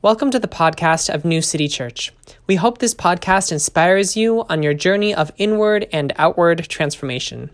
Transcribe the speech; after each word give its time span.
Welcome 0.00 0.30
to 0.30 0.38
the 0.38 0.46
podcast 0.46 1.12
of 1.12 1.24
New 1.24 1.42
City 1.42 1.66
Church. 1.66 2.12
We 2.46 2.54
hope 2.54 2.78
this 2.78 2.94
podcast 2.94 3.50
inspires 3.50 4.16
you 4.16 4.44
on 4.48 4.62
your 4.62 4.72
journey 4.72 5.12
of 5.12 5.32
inward 5.38 5.88
and 5.92 6.12
outward 6.18 6.68
transformation. 6.68 7.50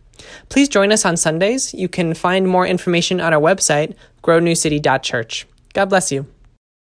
Please 0.51 0.69
join 0.69 0.93
us 0.93 1.07
on 1.07 1.17
Sundays. 1.17 1.72
You 1.72 1.88
can 1.88 2.12
find 2.12 2.46
more 2.46 2.67
information 2.67 3.19
on 3.19 3.33
our 3.33 3.41
website, 3.41 3.95
grownewcity.church. 4.22 5.46
God 5.72 5.87
bless 5.87 6.12
you. 6.12 6.27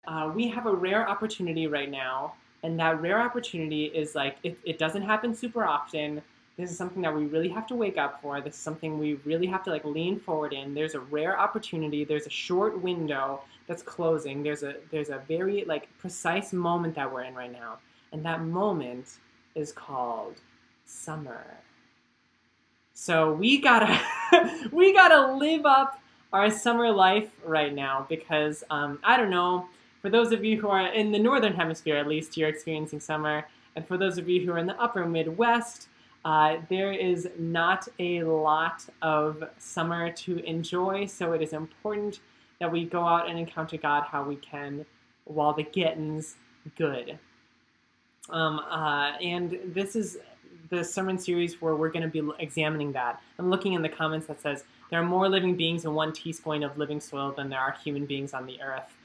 Uh, 0.09 0.33
we 0.35 0.49
have 0.49 0.67
a 0.67 0.75
rare 0.75 1.09
opportunity 1.09 1.69
right 1.69 1.89
now, 1.89 2.35
and 2.65 2.77
that 2.81 3.01
rare 3.01 3.23
opportunity 3.23 3.85
is 3.85 4.17
like 4.17 4.39
it, 4.43 4.59
it 4.65 4.81
doesn't 4.81 5.03
happen 5.03 5.37
super 5.37 5.65
often. 5.65 6.21
This 6.57 6.73
is 6.73 6.77
something 6.77 7.03
that 7.03 7.15
we 7.15 7.27
really 7.27 7.49
have 7.51 7.69
to 7.69 7.77
wake 7.77 7.97
up 7.97 8.21
for. 8.21 8.41
This 8.41 8.55
is 8.55 8.61
something 8.61 8.99
we 8.99 9.21
really 9.25 9.47
have 9.47 9.63
to 9.65 9.71
like 9.71 9.85
lean 9.85 10.19
forward 10.19 10.53
in. 10.53 10.75
There's 10.75 10.97
a 10.97 11.01
rare 11.01 11.39
opportunity. 11.39 12.05
There's 12.05 12.27
a 12.27 12.31
short 12.31 12.83
window 12.83 13.43
that's 13.67 13.83
closing. 13.83 14.43
There's 14.43 14.63
a 14.63 14.77
there's 14.91 15.11
a 15.11 15.23
very 15.27 15.65
like 15.65 15.89
precise 15.99 16.53
moment 16.53 16.95
that 16.97 17.11
we're 17.13 17.23
in 17.23 17.35
right 17.35 17.53
now, 17.53 17.79
and 18.13 18.25
that 18.25 18.43
moment 18.43 19.19
is 19.55 19.73
called 19.73 20.41
summer. 20.85 21.45
So 22.95 23.33
we 23.33 23.61
gotta 23.61 24.01
we 24.73 24.93
gotta 24.93 25.35
live 25.35 25.67
up 25.67 26.01
our 26.33 26.51
summer 26.51 26.91
life 26.91 27.31
right 27.45 27.75
now 27.75 28.07
because 28.09 28.65
um, 28.71 28.99
I 29.03 29.17
don't 29.17 29.31
know. 29.31 29.67
For 30.03 30.11
those 30.11 30.33
of 30.33 30.45
you 30.45 30.61
who 30.61 30.69
are 30.69 30.89
in 30.89 31.13
the 31.13 31.19
northern 31.19 31.55
hemisphere, 31.55 31.97
at 31.97 32.07
least, 32.07 32.37
you're 32.37 32.51
experiencing 32.51 33.01
summer, 33.01 33.47
and 33.75 33.87
for 33.87 33.97
those 33.97 34.19
of 34.19 34.29
you 34.29 34.45
who 34.45 34.53
are 34.53 34.59
in 34.59 34.67
the 34.67 34.79
upper 34.79 35.07
Midwest, 35.07 35.89
uh, 36.27 36.59
there 36.69 36.93
is 36.93 37.29
not 37.39 37.89
a 37.99 38.23
lot 38.23 38.85
of 39.01 39.43
summer 39.59 40.11
to 40.11 40.39
enjoy. 40.45 41.07
So 41.07 41.33
it 41.33 41.41
is 41.41 41.55
important 41.55 42.21
that 42.61 42.71
we 42.71 42.85
go 42.85 43.05
out 43.05 43.29
and 43.29 43.39
encounter 43.39 43.77
God 43.77 44.05
how 44.05 44.23
we 44.23 44.37
can 44.37 44.85
while 45.25 45.53
the 45.53 45.63
getting's 45.63 46.37
good. 46.77 47.19
Um, 48.31 48.59
uh, 48.59 49.13
and 49.21 49.59
this 49.67 49.97
is 49.97 50.19
the 50.71 50.83
sermon 50.83 51.19
series 51.19 51.61
where 51.61 51.77
we're 51.77 51.91
going 51.91 52.11
to 52.11 52.23
be 52.23 52.27
examining 52.39 52.93
that. 52.93 53.21
I'm 53.39 53.51
looking 53.51 53.75
in 53.75 53.83
the 53.83 53.89
comments 53.89 54.27
that 54.27 54.41
says 54.41 54.65
there 54.91 55.01
are 55.01 55.05
more 55.05 55.29
living 55.29 55.57
beings 55.57 55.85
in 55.85 55.95
one 55.95 56.13
teaspoon 56.13 56.63
of 56.63 56.79
living 56.79 57.01
soil 57.01 57.33
than 57.33 57.49
there 57.49 57.61
are 57.61 57.77
human 57.85 58.07
beings 58.07 58.33
on 58.33 58.47
the 58.47 58.61
earth. 58.63 58.97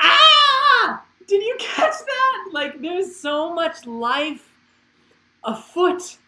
Ah! 0.00 1.02
Did 1.26 1.42
you 1.42 1.56
catch 1.58 1.94
that? 1.98 2.48
Like, 2.52 2.80
there's 2.82 3.14
so 3.14 3.54
much 3.54 3.86
life 3.86 4.54
afoot 5.44 6.18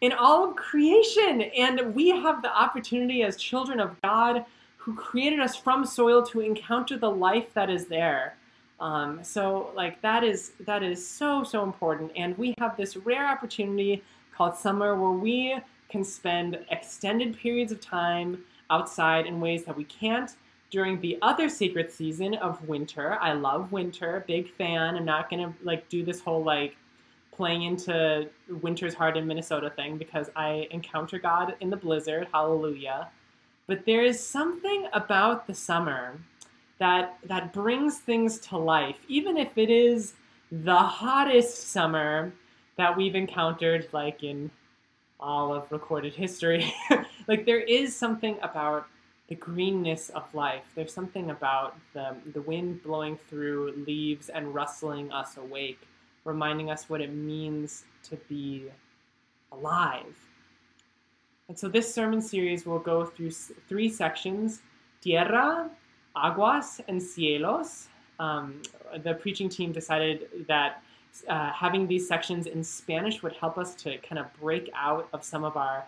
in 0.00 0.12
all 0.12 0.50
of 0.50 0.56
creation, 0.56 1.42
and 1.42 1.94
we 1.94 2.10
have 2.10 2.42
the 2.42 2.54
opportunity 2.54 3.22
as 3.22 3.36
children 3.36 3.80
of 3.80 4.00
God 4.02 4.44
who 4.86 4.94
created 4.94 5.40
us 5.40 5.56
from 5.56 5.84
soil 5.84 6.22
to 6.22 6.40
encounter 6.40 6.96
the 6.96 7.10
life 7.10 7.52
that 7.54 7.68
is 7.68 7.86
there. 7.86 8.36
Um, 8.78 9.24
so 9.24 9.72
like 9.74 10.00
that 10.02 10.22
is 10.22 10.52
that 10.60 10.84
is 10.84 11.04
so 11.04 11.42
so 11.42 11.64
important, 11.64 12.12
and 12.14 12.38
we 12.38 12.54
have 12.58 12.76
this 12.76 12.96
rare 12.96 13.26
opportunity 13.26 14.04
called 14.32 14.54
summer 14.54 14.94
where 14.94 15.10
we 15.10 15.58
can 15.88 16.04
spend 16.04 16.60
extended 16.70 17.36
periods 17.36 17.72
of 17.72 17.80
time 17.80 18.44
outside 18.70 19.26
in 19.26 19.40
ways 19.40 19.64
that 19.64 19.76
we 19.76 19.84
can't 19.84 20.36
during 20.70 21.00
the 21.00 21.18
other 21.20 21.48
sacred 21.48 21.90
season 21.90 22.34
of 22.34 22.62
winter. 22.68 23.18
I 23.20 23.32
love 23.32 23.72
winter, 23.72 24.24
big 24.28 24.52
fan. 24.52 24.94
I'm 24.94 25.04
not 25.04 25.28
gonna 25.28 25.52
like 25.64 25.88
do 25.88 26.04
this 26.04 26.20
whole 26.20 26.44
like 26.44 26.76
playing 27.32 27.64
into 27.64 28.28
winter's 28.62 28.94
hard 28.94 29.16
in 29.16 29.26
Minnesota 29.26 29.68
thing 29.68 29.98
because 29.98 30.30
I 30.36 30.68
encounter 30.70 31.18
God 31.18 31.56
in 31.60 31.70
the 31.70 31.76
blizzard. 31.76 32.28
Hallelujah. 32.32 33.08
But 33.66 33.84
there 33.84 34.04
is 34.04 34.24
something 34.24 34.86
about 34.92 35.46
the 35.46 35.54
summer 35.54 36.18
that 36.78 37.18
that 37.24 37.52
brings 37.52 37.98
things 37.98 38.38
to 38.38 38.56
life, 38.56 38.98
even 39.08 39.36
if 39.36 39.56
it 39.56 39.70
is 39.70 40.14
the 40.52 40.76
hottest 40.76 41.68
summer 41.68 42.32
that 42.76 42.96
we've 42.96 43.14
encountered, 43.14 43.88
like 43.92 44.22
in 44.22 44.50
all 45.18 45.54
of 45.54 45.70
recorded 45.72 46.14
history. 46.14 46.72
like 47.28 47.46
there 47.46 47.60
is 47.60 47.96
something 47.96 48.38
about 48.42 48.86
the 49.28 49.34
greenness 49.34 50.10
of 50.10 50.22
life. 50.34 50.62
There's 50.74 50.92
something 50.92 51.30
about 51.30 51.76
the, 51.94 52.14
the 52.32 52.42
wind 52.42 52.82
blowing 52.82 53.18
through 53.28 53.84
leaves 53.86 54.28
and 54.28 54.54
rustling 54.54 55.10
us 55.10 55.36
awake, 55.36 55.80
reminding 56.24 56.70
us 56.70 56.88
what 56.88 57.00
it 57.00 57.12
means 57.12 57.84
to 58.04 58.16
be 58.28 58.66
alive. 59.50 60.14
And 61.48 61.56
so 61.56 61.68
this 61.68 61.92
sermon 61.94 62.20
series 62.20 62.66
will 62.66 62.80
go 62.80 63.04
through 63.04 63.30
three 63.68 63.88
sections 63.88 64.62
tierra, 65.00 65.70
aguas, 66.16 66.80
and 66.88 67.00
cielos. 67.00 67.86
Um, 68.18 68.62
the 69.04 69.14
preaching 69.14 69.48
team 69.48 69.72
decided 69.72 70.46
that 70.48 70.82
uh, 71.28 71.52
having 71.52 71.86
these 71.86 72.08
sections 72.08 72.46
in 72.46 72.64
Spanish 72.64 73.22
would 73.22 73.34
help 73.34 73.58
us 73.58 73.74
to 73.76 73.98
kind 73.98 74.18
of 74.18 74.26
break 74.40 74.70
out 74.74 75.08
of 75.12 75.22
some 75.22 75.44
of 75.44 75.56
our 75.56 75.84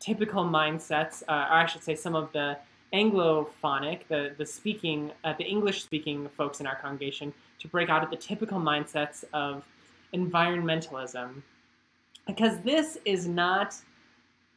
typical 0.00 0.44
mindsets, 0.44 1.22
uh, 1.28 1.32
or 1.50 1.56
I 1.56 1.66
should 1.66 1.82
say, 1.82 1.94
some 1.94 2.14
of 2.14 2.32
the 2.32 2.56
Anglophonic, 2.92 4.06
the 4.08 4.34
the 4.38 4.46
speaking, 4.46 5.12
uh, 5.24 5.34
the 5.36 5.44
English 5.44 5.82
speaking 5.82 6.28
folks 6.36 6.60
in 6.60 6.66
our 6.66 6.76
congregation, 6.76 7.34
to 7.58 7.68
break 7.68 7.90
out 7.90 8.02
of 8.02 8.10
the 8.10 8.16
typical 8.16 8.58
mindsets 8.58 9.24
of 9.32 9.64
environmentalism, 10.14 11.42
because 12.26 12.60
this 12.60 12.96
is 13.04 13.26
not 13.26 13.76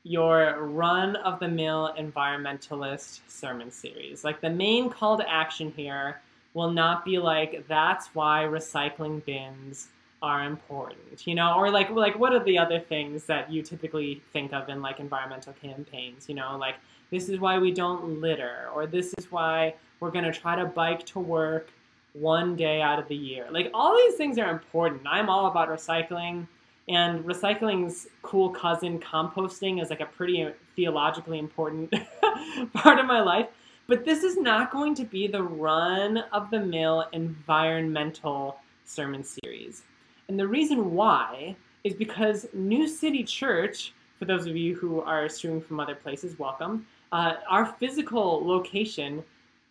your 0.10 0.58
run 0.60 1.16
of 1.18 1.40
the 1.40 1.48
mill 1.48 1.94
environmentalist 2.00 3.20
sermon 3.28 3.70
series. 3.70 4.24
Like 4.24 4.42
the 4.42 4.50
main 4.50 4.90
call 4.90 5.16
to 5.20 5.32
action 5.32 5.72
here 5.78 6.20
will 6.56 6.72
not 6.72 7.06
be 7.06 7.20
like 7.20 7.64
that's 7.68 8.08
why 8.16 8.48
recycling 8.50 9.24
bins 9.24 9.90
are 10.24 10.46
important, 10.46 11.28
you 11.28 11.36
know, 11.36 11.54
or 11.56 11.70
like 11.70 11.92
like 11.92 12.18
what 12.18 12.34
are 12.34 12.44
the 12.44 12.58
other 12.58 12.80
things 12.80 13.26
that 13.26 13.52
you 13.52 13.62
typically 13.62 14.20
think 14.34 14.52
of 14.52 14.68
in 14.68 14.82
like 14.82 15.00
environmental 15.00 15.54
campaigns, 15.62 16.28
you 16.28 16.34
know, 16.34 16.58
like 16.58 16.78
this 17.12 17.30
is 17.30 17.40
why 17.40 17.60
we 17.60 17.72
don't 17.72 18.20
litter 18.20 18.68
or 18.74 18.88
this 18.88 19.14
is 19.20 19.32
why 19.32 19.76
we're 20.00 20.10
going 20.10 20.26
to 20.26 20.34
try 20.34 20.56
to 20.56 20.66
bike 20.66 21.06
to 21.06 21.20
work 21.20 21.70
one 22.14 22.56
day 22.56 22.82
out 22.82 22.98
of 22.98 23.08
the 23.10 23.16
year. 23.16 23.46
Like 23.52 23.70
all 23.76 23.96
these 23.96 24.16
things 24.16 24.40
are 24.40 24.50
important. 24.50 25.02
I'm 25.06 25.30
all 25.30 25.46
about 25.46 25.70
recycling. 25.70 26.48
And 26.90 27.24
recycling's 27.24 28.08
cool 28.24 28.50
cousin, 28.50 29.00
composting, 29.00 29.82
is 29.82 29.92
like 29.92 30.02
a 30.02 30.08
pretty 30.08 30.50
theologically 30.76 31.38
important 31.38 31.94
part 32.74 33.00
of 33.00 33.06
my 33.06 33.22
life. 33.22 33.48
But 33.88 34.06
this 34.06 34.24
is 34.24 34.38
not 34.38 34.72
going 34.72 34.96
to 34.96 35.06
be 35.06 35.28
the 35.28 35.44
run 35.44 36.18
of 36.34 36.50
the 36.50 36.60
mill 36.60 37.06
environmental 37.14 38.60
sermon 38.86 39.24
series. 39.24 39.84
And 40.28 40.40
the 40.40 40.48
reason 40.48 40.92
why 40.94 41.56
is 41.84 41.94
because 41.94 42.48
New 42.54 42.88
City 42.88 43.24
Church, 43.24 43.94
for 44.18 44.26
those 44.26 44.48
of 44.48 44.58
you 44.58 44.76
who 44.76 45.02
are 45.02 45.30
streaming 45.30 45.62
from 45.62 45.80
other 45.80 45.96
places, 45.96 46.38
welcome. 46.40 46.88
Uh, 47.12 47.36
our 47.50 47.66
physical 47.66 48.46
location 48.46 49.24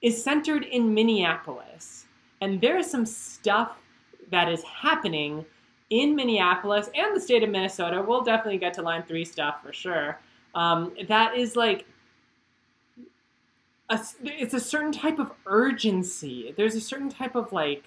is 0.03 0.23
centered 0.23 0.65
in 0.65 0.95
Minneapolis. 0.95 2.07
And 2.41 2.61
there 2.61 2.79
is 2.79 2.89
some 2.89 3.07
stuff 3.07 3.77
that 4.31 4.49
is 4.49 4.63
happening 4.63 5.45
in 5.91 6.15
Minneapolis 6.15 6.91
and 6.95 7.17
the 7.17 7.21
state 7.21 7.43
of 7.43 7.51
Minnesota, 7.51 8.05
we'll 8.07 8.23
definitely 8.23 8.59
get 8.59 8.75
to 8.75 8.83
line 8.83 9.03
three 9.03 9.25
stuff 9.25 9.63
for 9.63 9.73
sure. 9.73 10.21
Um, 10.55 10.93
that 11.09 11.37
is 11.37 11.57
like, 11.57 11.87
a, 13.91 13.99
it's 14.23 14.55
a 14.55 14.61
certain 14.61 14.93
type 14.93 15.19
of 15.19 15.33
urgency. 15.47 16.53
There's 16.57 16.75
a 16.75 16.81
certain 16.81 17.09
type 17.09 17.35
of 17.37 17.53
like 17.53 17.85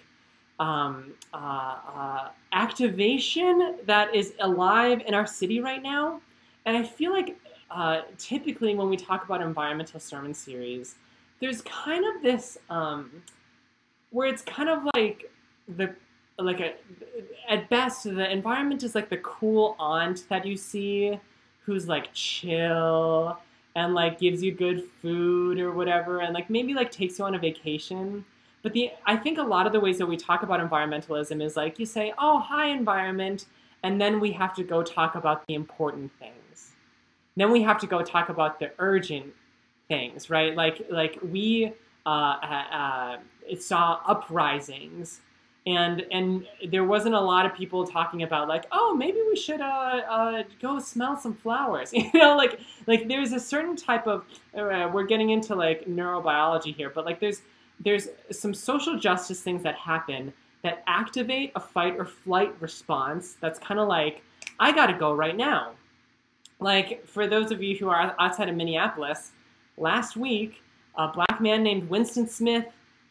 um, 0.59 1.13
uh, 1.33 1.75
uh, 1.95 2.27
activation 2.53 3.77
that 3.85 4.15
is 4.15 4.33
alive 4.39 5.01
in 5.05 5.13
our 5.13 5.27
city 5.27 5.59
right 5.59 5.81
now. 5.81 6.21
And 6.65 6.77
I 6.77 6.83
feel 6.83 7.11
like 7.11 7.37
uh, 7.69 8.01
typically 8.17 8.75
when 8.75 8.89
we 8.89 8.97
talk 8.97 9.25
about 9.25 9.41
environmental 9.41 9.99
sermon 9.99 10.33
series, 10.33 10.95
there's 11.39 11.61
kind 11.63 12.03
of 12.05 12.21
this 12.21 12.57
um, 12.69 13.11
where 14.11 14.27
it's 14.27 14.41
kind 14.43 14.69
of 14.69 14.87
like 14.95 15.31
the 15.77 15.95
like 16.43 16.59
a, 16.59 16.73
at 17.49 17.69
best 17.69 18.03
the 18.03 18.31
environment 18.31 18.83
is 18.83 18.95
like 18.95 19.09
the 19.09 19.17
cool 19.17 19.75
aunt 19.79 20.25
that 20.29 20.45
you 20.45 20.55
see 20.55 21.19
who's 21.65 21.87
like 21.87 22.11
chill 22.13 23.37
and 23.75 23.93
like 23.93 24.19
gives 24.19 24.43
you 24.43 24.51
good 24.51 24.83
food 25.01 25.59
or 25.59 25.71
whatever 25.71 26.19
and 26.21 26.33
like 26.33 26.49
maybe 26.49 26.73
like 26.73 26.91
takes 26.91 27.19
you 27.19 27.25
on 27.25 27.35
a 27.35 27.39
vacation. 27.39 28.25
But 28.63 28.73
the 28.73 28.91
i 29.05 29.15
think 29.15 29.37
a 29.37 29.43
lot 29.43 29.65
of 29.65 29.73
the 29.73 29.79
ways 29.79 29.97
that 29.97 30.05
we 30.05 30.17
talk 30.17 30.43
about 30.43 30.59
environmentalism 30.59 31.43
is 31.43 31.55
like 31.55 31.79
you 31.79 31.85
say 31.85 32.13
oh 32.17 32.39
hi 32.39 32.67
environment 32.67 33.45
and 33.83 33.99
then 33.99 34.19
we 34.19 34.31
have 34.33 34.53
to 34.55 34.63
go 34.63 34.83
talk 34.83 35.15
about 35.15 35.43
the 35.47 35.55
important 35.55 36.11
things. 36.19 36.73
Then 37.35 37.51
we 37.51 37.63
have 37.63 37.79
to 37.79 37.87
go 37.87 38.03
talk 38.03 38.29
about 38.29 38.59
the 38.59 38.71
urgent 38.77 39.33
things 39.87 40.29
right? 40.29 40.55
Like 40.55 40.85
like 40.89 41.17
we 41.23 41.73
uh, 42.05 42.09
uh, 42.09 42.65
uh, 42.71 43.17
saw 43.59 43.99
uprisings 44.07 45.21
and 45.67 46.05
and 46.11 46.45
there 46.69 46.83
wasn't 46.83 47.13
a 47.13 47.19
lot 47.19 47.45
of 47.45 47.53
people 47.53 47.85
talking 47.85 48.23
about 48.23 48.47
like 48.47 48.65
oh 48.71 48.95
maybe 48.95 49.19
we 49.29 49.35
should 49.35 49.61
uh, 49.61 50.01
uh, 50.09 50.43
go 50.59 50.79
smell 50.79 51.15
some 51.15 51.35
flowers 51.35 51.93
you 51.93 52.09
know 52.15 52.35
like 52.35 52.59
like 52.87 53.07
there's 53.07 53.31
a 53.31 53.39
certain 53.39 53.75
type 53.75 54.07
of 54.07 54.25
uh, 54.57 54.89
we're 54.91 55.03
getting 55.03 55.29
into 55.29 55.53
like 55.53 55.85
neurobiology 55.85 56.75
here 56.75 56.89
but 56.89 57.05
like 57.05 57.19
there's 57.19 57.41
there's 57.83 58.07
some 58.31 58.53
social 58.53 58.97
justice 58.97 59.41
things 59.41 59.63
that 59.63 59.75
happen 59.75 60.33
that 60.63 60.83
activate 60.87 61.51
a 61.55 61.59
fight 61.59 61.95
or 61.97 62.05
flight 62.05 62.53
response 62.59 63.37
that's 63.41 63.59
kind 63.59 63.79
of 63.79 63.87
like, 63.87 64.21
I 64.59 64.71
gotta 64.71 64.93
go 64.93 65.13
right 65.13 65.35
now. 65.35 65.71
Like, 66.59 67.05
for 67.07 67.27
those 67.27 67.51
of 67.51 67.63
you 67.63 67.75
who 67.75 67.89
are 67.89 68.15
outside 68.19 68.47
of 68.47 68.55
Minneapolis, 68.55 69.31
last 69.77 70.15
week, 70.15 70.61
a 70.95 71.07
black 71.07 71.41
man 71.41 71.63
named 71.63 71.89
Winston 71.89 72.27
Smith 72.27 72.65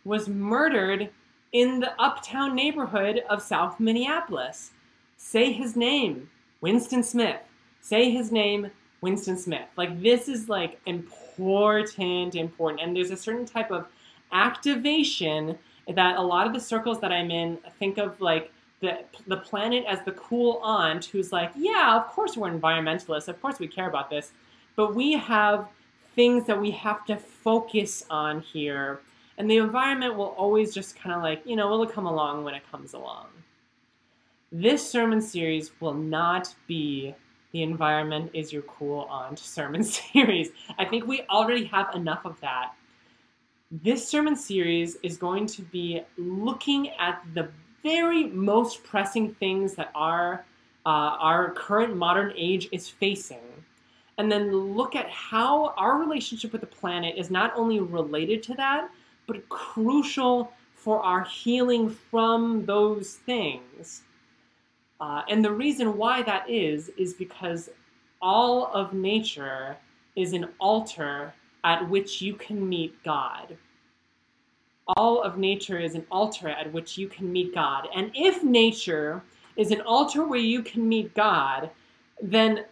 was 0.04 0.28
murdered 0.28 1.10
in 1.52 1.80
the 1.80 1.92
uptown 2.00 2.54
neighborhood 2.54 3.22
of 3.28 3.42
South 3.42 3.80
Minneapolis. 3.80 4.70
Say 5.16 5.52
his 5.52 5.76
name, 5.76 6.30
Winston 6.60 7.02
Smith. 7.02 7.40
Say 7.80 8.10
his 8.10 8.30
name, 8.30 8.70
Winston 9.00 9.36
Smith. 9.36 9.68
Like, 9.76 10.00
this 10.02 10.28
is 10.28 10.48
like 10.48 10.80
important, 10.86 12.34
important. 12.34 12.82
And 12.82 12.96
there's 12.96 13.10
a 13.10 13.16
certain 13.16 13.46
type 13.46 13.70
of 13.70 13.86
activation 14.32 15.58
that 15.88 16.16
a 16.16 16.22
lot 16.22 16.46
of 16.46 16.52
the 16.52 16.60
circles 16.60 17.00
that 17.00 17.12
I'm 17.12 17.30
in 17.30 17.58
think 17.78 17.98
of 17.98 18.20
like 18.20 18.52
the, 18.80 19.00
the 19.26 19.36
planet 19.36 19.84
as 19.88 19.98
the 20.04 20.12
cool 20.12 20.60
aunt 20.62 21.06
who's 21.06 21.32
like, 21.32 21.52
yeah, 21.56 21.96
of 21.96 22.06
course 22.08 22.36
we're 22.36 22.50
environmentalists, 22.50 23.28
of 23.28 23.40
course 23.42 23.58
we 23.58 23.66
care 23.66 23.88
about 23.88 24.08
this, 24.08 24.32
but 24.76 24.94
we 24.94 25.12
have 25.12 25.68
things 26.14 26.46
that 26.46 26.60
we 26.60 26.70
have 26.70 27.04
to 27.06 27.16
focus 27.16 28.04
on 28.10 28.40
here. 28.40 29.00
And 29.40 29.50
the 29.50 29.56
environment 29.56 30.16
will 30.16 30.34
always 30.36 30.74
just 30.74 30.96
kind 30.96 31.16
of 31.16 31.22
like, 31.22 31.40
you 31.46 31.56
know, 31.56 31.72
it'll 31.72 31.86
come 31.86 32.04
along 32.04 32.44
when 32.44 32.52
it 32.52 32.62
comes 32.70 32.92
along. 32.92 33.28
This 34.52 34.86
sermon 34.86 35.22
series 35.22 35.70
will 35.80 35.94
not 35.94 36.54
be 36.66 37.14
the 37.52 37.62
environment 37.62 38.32
is 38.34 38.52
your 38.52 38.60
cool 38.64 39.08
aunt 39.08 39.38
sermon 39.56 39.82
series. 39.82 40.50
I 40.78 40.84
think 40.84 41.06
we 41.06 41.22
already 41.30 41.64
have 41.64 41.94
enough 41.94 42.26
of 42.26 42.38
that. 42.42 42.72
This 43.70 44.06
sermon 44.06 44.36
series 44.36 44.96
is 45.02 45.16
going 45.16 45.46
to 45.46 45.62
be 45.62 46.02
looking 46.18 46.90
at 46.98 47.22
the 47.32 47.48
very 47.82 48.24
most 48.24 48.84
pressing 48.84 49.32
things 49.36 49.74
that 49.76 49.90
our 49.94 50.44
uh, 50.84 51.16
our 51.18 51.52
current 51.52 51.96
modern 51.96 52.34
age 52.36 52.68
is 52.72 52.90
facing, 52.90 53.64
and 54.18 54.30
then 54.30 54.52
look 54.52 54.94
at 54.94 55.08
how 55.08 55.72
our 55.78 55.96
relationship 55.96 56.52
with 56.52 56.60
the 56.60 56.66
planet 56.66 57.14
is 57.16 57.30
not 57.30 57.54
only 57.56 57.80
related 57.80 58.42
to 58.42 58.54
that, 58.54 58.90
but 59.30 59.48
crucial 59.48 60.52
for 60.74 61.00
our 61.04 61.22
healing 61.22 61.88
from 61.88 62.66
those 62.66 63.14
things. 63.14 64.02
Uh, 65.00 65.22
and 65.28 65.44
the 65.44 65.52
reason 65.52 65.96
why 65.96 66.20
that 66.20 66.50
is, 66.50 66.90
is 66.98 67.14
because 67.14 67.70
all 68.20 68.72
of 68.74 68.92
nature 68.92 69.76
is 70.16 70.32
an 70.32 70.48
altar 70.58 71.32
at 71.62 71.88
which 71.88 72.20
you 72.20 72.34
can 72.34 72.68
meet 72.68 73.00
God. 73.04 73.56
All 74.96 75.22
of 75.22 75.38
nature 75.38 75.78
is 75.78 75.94
an 75.94 76.04
altar 76.10 76.48
at 76.48 76.72
which 76.72 76.98
you 76.98 77.06
can 77.06 77.30
meet 77.30 77.54
God. 77.54 77.86
And 77.94 78.10
if 78.16 78.42
nature 78.42 79.22
is 79.54 79.70
an 79.70 79.80
altar 79.82 80.26
where 80.26 80.40
you 80.40 80.60
can 80.60 80.88
meet 80.88 81.14
God, 81.14 81.70
then 82.20 82.64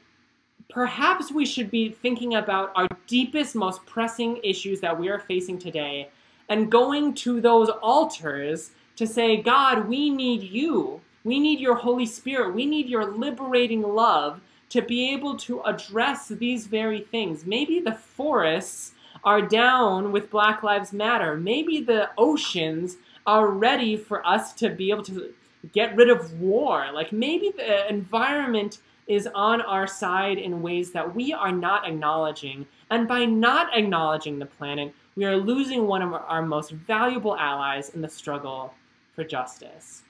perhaps 0.68 1.30
we 1.30 1.46
should 1.46 1.70
be 1.70 1.90
thinking 1.90 2.34
about 2.34 2.72
our 2.74 2.88
deepest, 3.06 3.54
most 3.54 3.86
pressing 3.86 4.40
issues 4.42 4.80
that 4.80 4.98
we 4.98 5.08
are 5.08 5.20
facing 5.20 5.56
today 5.56 6.10
and 6.48 6.70
going 6.70 7.14
to 7.14 7.40
those 7.40 7.68
altars 7.82 8.70
to 8.96 9.06
say, 9.06 9.36
God, 9.40 9.88
we 9.88 10.10
need 10.10 10.42
you. 10.42 11.00
We 11.24 11.38
need 11.38 11.60
your 11.60 11.76
Holy 11.76 12.06
Spirit. 12.06 12.54
We 12.54 12.66
need 12.66 12.88
your 12.88 13.04
liberating 13.04 13.82
love 13.82 14.40
to 14.70 14.82
be 14.82 15.12
able 15.12 15.36
to 15.36 15.60
address 15.62 16.28
these 16.28 16.66
very 16.66 17.00
things. 17.00 17.46
Maybe 17.46 17.80
the 17.80 17.94
forests 17.94 18.92
are 19.24 19.42
down 19.42 20.12
with 20.12 20.30
Black 20.30 20.62
Lives 20.62 20.92
Matter. 20.92 21.36
Maybe 21.36 21.80
the 21.80 22.10
oceans 22.16 22.96
are 23.26 23.48
ready 23.48 23.96
for 23.96 24.26
us 24.26 24.52
to 24.54 24.70
be 24.70 24.90
able 24.90 25.04
to 25.04 25.32
get 25.72 25.96
rid 25.96 26.08
of 26.08 26.40
war. 26.40 26.86
Like 26.92 27.12
maybe 27.12 27.52
the 27.56 27.88
environment 27.88 28.78
is 29.06 29.28
on 29.34 29.60
our 29.62 29.86
side 29.86 30.38
in 30.38 30.62
ways 30.62 30.92
that 30.92 31.14
we 31.14 31.32
are 31.32 31.52
not 31.52 31.86
acknowledging. 31.88 32.66
And 32.90 33.08
by 33.08 33.24
not 33.24 33.76
acknowledging 33.76 34.38
the 34.38 34.46
planet, 34.46 34.94
we 35.18 35.24
are 35.24 35.36
losing 35.36 35.88
one 35.88 36.00
of 36.00 36.14
our 36.14 36.42
most 36.42 36.70
valuable 36.70 37.36
allies 37.36 37.88
in 37.88 38.00
the 38.00 38.08
struggle 38.08 38.72
for 39.16 39.24
justice. 39.24 40.04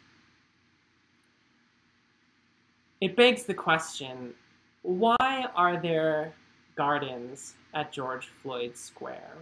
It 3.00 3.16
begs 3.16 3.44
the 3.44 3.54
question 3.54 4.34
why 4.82 5.46
are 5.56 5.80
there 5.80 6.34
gardens 6.76 7.54
at 7.72 7.90
George 7.90 8.26
Floyd 8.42 8.76
Square? 8.76 9.32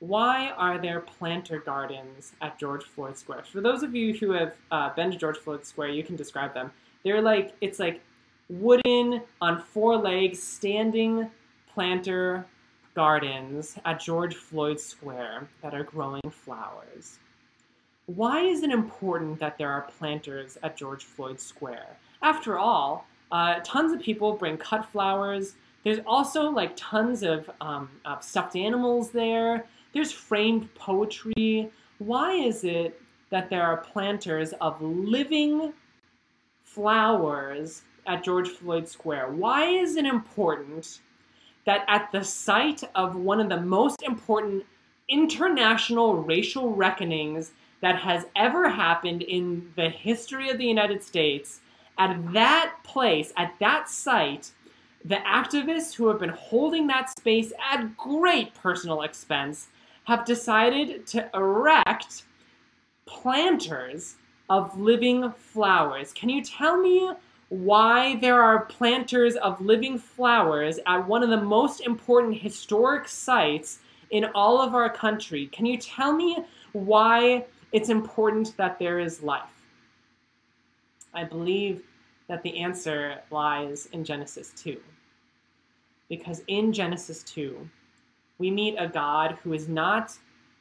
Why 0.00 0.50
are 0.58 0.78
there 0.78 1.00
planter 1.00 1.60
gardens 1.60 2.32
at 2.42 2.58
George 2.58 2.84
Floyd 2.84 3.16
Square? 3.16 3.44
For 3.50 3.62
those 3.62 3.82
of 3.82 3.94
you 3.94 4.12
who 4.12 4.32
have 4.32 4.56
uh, 4.70 4.94
been 4.94 5.10
to 5.10 5.16
George 5.16 5.38
Floyd 5.38 5.64
Square, 5.64 5.88
you 5.88 6.04
can 6.04 6.16
describe 6.16 6.52
them. 6.52 6.70
They're 7.02 7.22
like, 7.22 7.54
it's 7.62 7.78
like 7.78 8.02
wooden, 8.50 9.22
on 9.40 9.62
four 9.62 9.96
legs, 9.96 10.42
standing 10.42 11.30
planter 11.72 12.44
gardens 12.94 13.78
at 13.84 14.00
George 14.00 14.34
Floyd 14.34 14.78
Square 14.78 15.48
that 15.62 15.74
are 15.74 15.84
growing 15.84 16.30
flowers. 16.30 17.18
Why 18.06 18.40
is 18.42 18.62
it 18.62 18.70
important 18.70 19.38
that 19.40 19.58
there 19.58 19.70
are 19.70 19.82
planters 19.98 20.58
at 20.62 20.76
George 20.76 21.04
Floyd 21.04 21.40
Square? 21.40 21.96
After 22.22 22.58
all, 22.58 23.06
uh, 23.30 23.60
tons 23.64 23.92
of 23.92 24.00
people 24.00 24.34
bring 24.34 24.56
cut 24.58 24.84
flowers. 24.84 25.54
There's 25.84 26.00
also 26.06 26.50
like 26.50 26.72
tons 26.76 27.22
of, 27.22 27.48
um, 27.60 27.90
of 28.04 28.22
stuffed 28.22 28.56
animals 28.56 29.10
there. 29.10 29.66
There's 29.94 30.12
framed 30.12 30.72
poetry. 30.74 31.70
Why 31.98 32.32
is 32.34 32.64
it 32.64 33.00
that 33.30 33.48
there 33.48 33.62
are 33.62 33.78
planters 33.78 34.52
of 34.60 34.80
living 34.82 35.72
flowers 36.62 37.82
at 38.06 38.24
George 38.24 38.48
Floyd 38.48 38.88
Square? 38.88 39.32
Why 39.32 39.64
is 39.64 39.96
it 39.96 40.04
important 40.04 41.00
that 41.64 41.84
at 41.88 42.10
the 42.12 42.24
site 42.24 42.82
of 42.94 43.16
one 43.16 43.40
of 43.40 43.48
the 43.48 43.60
most 43.60 44.02
important 44.02 44.64
international 45.08 46.14
racial 46.22 46.74
reckonings 46.74 47.52
that 47.80 47.98
has 47.98 48.26
ever 48.36 48.68
happened 48.68 49.22
in 49.22 49.70
the 49.76 49.88
history 49.88 50.50
of 50.50 50.58
the 50.58 50.66
United 50.66 51.02
States, 51.02 51.60
at 51.98 52.32
that 52.32 52.76
place, 52.84 53.32
at 53.36 53.54
that 53.60 53.88
site, 53.88 54.52
the 55.04 55.16
activists 55.16 55.94
who 55.94 56.08
have 56.08 56.20
been 56.20 56.30
holding 56.30 56.86
that 56.86 57.10
space 57.10 57.52
at 57.72 57.96
great 57.96 58.54
personal 58.54 59.02
expense 59.02 59.68
have 60.04 60.24
decided 60.24 61.06
to 61.08 61.28
erect 61.34 62.24
planters 63.06 64.16
of 64.48 64.78
living 64.78 65.32
flowers. 65.32 66.12
Can 66.12 66.28
you 66.28 66.42
tell 66.42 66.76
me 66.76 67.10
why 67.52 68.16
there 68.16 68.42
are 68.42 68.64
planters 68.64 69.36
of 69.36 69.60
living 69.60 69.98
flowers 69.98 70.80
at 70.86 71.06
one 71.06 71.22
of 71.22 71.28
the 71.28 71.36
most 71.36 71.82
important 71.82 72.34
historic 72.34 73.06
sites 73.06 73.80
in 74.08 74.24
all 74.34 74.58
of 74.58 74.74
our 74.74 74.88
country? 74.88 75.48
Can 75.48 75.66
you 75.66 75.76
tell 75.76 76.14
me 76.14 76.38
why 76.72 77.44
it's 77.72 77.90
important 77.90 78.56
that 78.56 78.78
there 78.78 79.00
is 79.00 79.22
life? 79.22 79.66
I 81.12 81.24
believe 81.24 81.82
that 82.26 82.42
the 82.42 82.58
answer 82.58 83.18
lies 83.30 83.84
in 83.92 84.02
Genesis 84.02 84.54
2. 84.56 84.80
Because 86.08 86.40
in 86.46 86.72
Genesis 86.72 87.22
2, 87.24 87.68
we 88.38 88.50
meet 88.50 88.76
a 88.78 88.88
God 88.88 89.36
who 89.42 89.52
is 89.52 89.68
not 89.68 90.16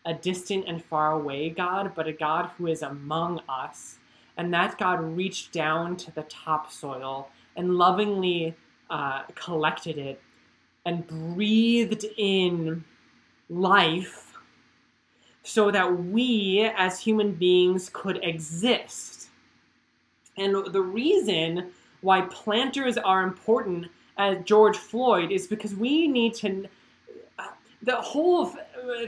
a 0.06 0.14
distant 0.14 0.66
and 0.68 0.84
far 0.84 1.14
away 1.14 1.52
God, 1.52 1.94
but 1.96 2.06
a 2.06 2.12
God 2.12 2.50
who 2.58 2.68
is 2.68 2.82
among 2.82 3.40
us. 3.48 3.98
And 4.38 4.54
that 4.54 4.78
God 4.78 5.02
reached 5.16 5.52
down 5.52 5.98
to 5.98 6.12
the 6.12 6.24
topsoil 6.24 7.30
and 7.56 7.76
lovingly 7.76 8.56
uh, 8.90 9.24
collected 9.36 9.98
it 9.98 10.22
and 10.86 11.06
breathed 11.08 12.06
in 12.18 12.84
life 13.50 14.34
so 15.44 15.72
that 15.72 16.06
we 16.06 16.70
as 16.76 17.00
human 17.00 17.34
beings 17.34 17.90
could 17.94 18.20
exist. 18.24 19.30
And 20.38 20.72
the 20.72 20.82
reason 20.82 21.72
why 22.02 22.22
planters 22.22 22.98
are 22.98 23.24
important 23.24 23.88
at 24.18 24.46
George 24.46 24.78
Floyd 24.78 25.32
is 25.32 25.48
because 25.48 25.76
we 25.76 26.08
need 26.08 26.34
to 26.36 26.68
the 27.84 27.96
whole 27.96 28.54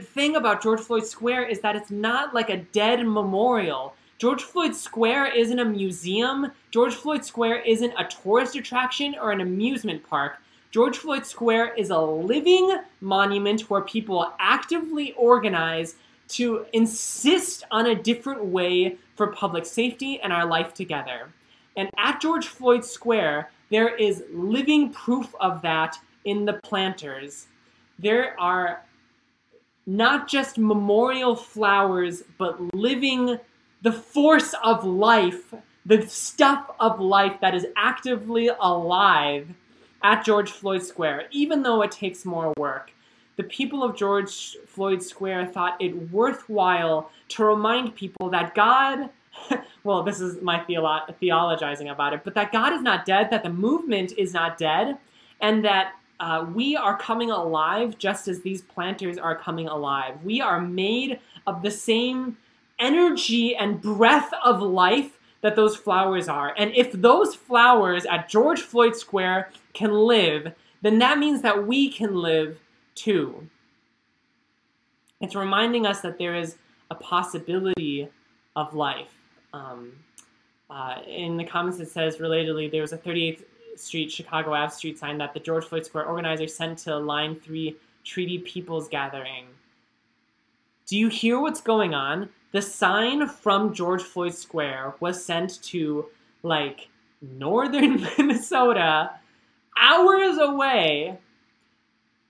thing 0.02 0.36
about 0.36 0.62
George 0.62 0.80
Floyd 0.80 1.06
Square 1.06 1.44
is 1.44 1.60
that 1.60 1.76
it's 1.76 1.90
not 1.90 2.34
like 2.34 2.50
a 2.50 2.56
dead 2.56 3.06
memorial. 3.06 3.94
George 4.24 4.42
Floyd 4.42 4.74
Square 4.74 5.34
isn't 5.34 5.58
a 5.58 5.66
museum. 5.66 6.50
George 6.70 6.94
Floyd 6.94 7.26
Square 7.26 7.60
isn't 7.60 7.92
a 7.98 8.06
tourist 8.06 8.56
attraction 8.56 9.14
or 9.20 9.32
an 9.32 9.42
amusement 9.42 10.02
park. 10.02 10.38
George 10.70 10.96
Floyd 10.96 11.26
Square 11.26 11.74
is 11.74 11.90
a 11.90 12.00
living 12.00 12.78
monument 13.02 13.68
where 13.68 13.82
people 13.82 14.32
actively 14.38 15.12
organize 15.18 15.96
to 16.28 16.64
insist 16.72 17.64
on 17.70 17.88
a 17.88 17.94
different 17.94 18.42
way 18.46 18.96
for 19.14 19.26
public 19.26 19.66
safety 19.66 20.18
and 20.22 20.32
our 20.32 20.46
life 20.46 20.72
together. 20.72 21.30
And 21.76 21.90
at 21.98 22.22
George 22.22 22.46
Floyd 22.46 22.82
Square, 22.82 23.50
there 23.68 23.94
is 23.94 24.24
living 24.32 24.90
proof 24.90 25.34
of 25.38 25.60
that 25.60 25.98
in 26.24 26.46
the 26.46 26.54
planters 26.64 27.48
there 27.98 28.40
are 28.40 28.86
not 29.86 30.28
just 30.28 30.56
memorial 30.56 31.36
flowers, 31.36 32.22
but 32.38 32.58
living 32.74 33.38
the 33.84 33.92
force 33.92 34.54
of 34.64 34.82
life, 34.82 35.52
the 35.84 36.06
stuff 36.06 36.70
of 36.80 36.98
life 36.98 37.34
that 37.42 37.54
is 37.54 37.66
actively 37.76 38.48
alive 38.48 39.46
at 40.02 40.24
George 40.24 40.50
Floyd 40.50 40.82
Square, 40.82 41.26
even 41.30 41.62
though 41.62 41.82
it 41.82 41.92
takes 41.92 42.24
more 42.24 42.54
work. 42.56 42.92
The 43.36 43.42
people 43.42 43.84
of 43.84 43.94
George 43.94 44.56
Floyd 44.66 45.02
Square 45.02 45.48
thought 45.48 45.76
it 45.82 46.10
worthwhile 46.10 47.10
to 47.28 47.44
remind 47.44 47.94
people 47.94 48.30
that 48.30 48.54
God, 48.54 49.10
well, 49.84 50.02
this 50.02 50.18
is 50.18 50.40
my 50.40 50.60
theolo- 50.60 51.14
theologizing 51.20 51.92
about 51.92 52.14
it, 52.14 52.22
but 52.24 52.34
that 52.36 52.52
God 52.52 52.72
is 52.72 52.80
not 52.80 53.04
dead, 53.04 53.28
that 53.30 53.42
the 53.42 53.50
movement 53.50 54.12
is 54.16 54.32
not 54.32 54.56
dead, 54.56 54.96
and 55.42 55.62
that 55.62 55.92
uh, 56.20 56.46
we 56.54 56.74
are 56.74 56.96
coming 56.96 57.30
alive 57.30 57.98
just 57.98 58.28
as 58.28 58.40
these 58.40 58.62
planters 58.62 59.18
are 59.18 59.36
coming 59.36 59.68
alive. 59.68 60.14
We 60.24 60.40
are 60.40 60.58
made 60.58 61.20
of 61.46 61.60
the 61.60 61.70
same 61.70 62.38
energy 62.78 63.54
and 63.54 63.80
breath 63.80 64.32
of 64.44 64.60
life 64.60 65.18
that 65.40 65.56
those 65.56 65.76
flowers 65.76 66.28
are. 66.28 66.54
And 66.56 66.74
if 66.74 66.92
those 66.92 67.34
flowers 67.34 68.06
at 68.06 68.28
George 68.28 68.62
Floyd 68.62 68.96
Square 68.96 69.50
can 69.74 69.92
live, 69.92 70.54
then 70.82 70.98
that 71.00 71.18
means 71.18 71.42
that 71.42 71.66
we 71.66 71.90
can 71.90 72.14
live 72.14 72.58
too. 72.94 73.48
It's 75.20 75.34
reminding 75.34 75.86
us 75.86 76.00
that 76.00 76.18
there 76.18 76.34
is 76.34 76.56
a 76.90 76.94
possibility 76.94 78.08
of 78.56 78.74
life. 78.74 79.12
Um, 79.52 79.92
uh, 80.70 81.00
in 81.06 81.36
the 81.36 81.44
comments, 81.44 81.78
it 81.78 81.90
says 81.90 82.16
relatedly, 82.16 82.70
there 82.70 82.82
was 82.82 82.92
a 82.92 82.98
38th 82.98 83.44
Street, 83.76 84.10
Chicago 84.10 84.54
Ave 84.54 84.72
Street 84.72 84.98
sign 84.98 85.18
that 85.18 85.34
the 85.34 85.40
George 85.40 85.64
Floyd 85.64 85.84
Square 85.84 86.06
organizer 86.06 86.46
sent 86.46 86.78
to 86.80 86.96
Line 86.96 87.36
3 87.36 87.76
Treaty 88.04 88.38
People's 88.38 88.88
Gathering. 88.88 89.46
Do 90.86 90.98
you 90.98 91.08
hear 91.08 91.40
what's 91.40 91.60
going 91.60 91.94
on? 91.94 92.28
The 92.54 92.62
sign 92.62 93.26
from 93.26 93.74
George 93.74 94.04
Floyd 94.04 94.32
Square 94.32 94.94
was 95.00 95.24
sent 95.24 95.60
to, 95.64 96.06
like, 96.44 96.88
northern 97.20 98.00
Minnesota, 98.18 99.10
hours 99.76 100.38
away, 100.38 101.18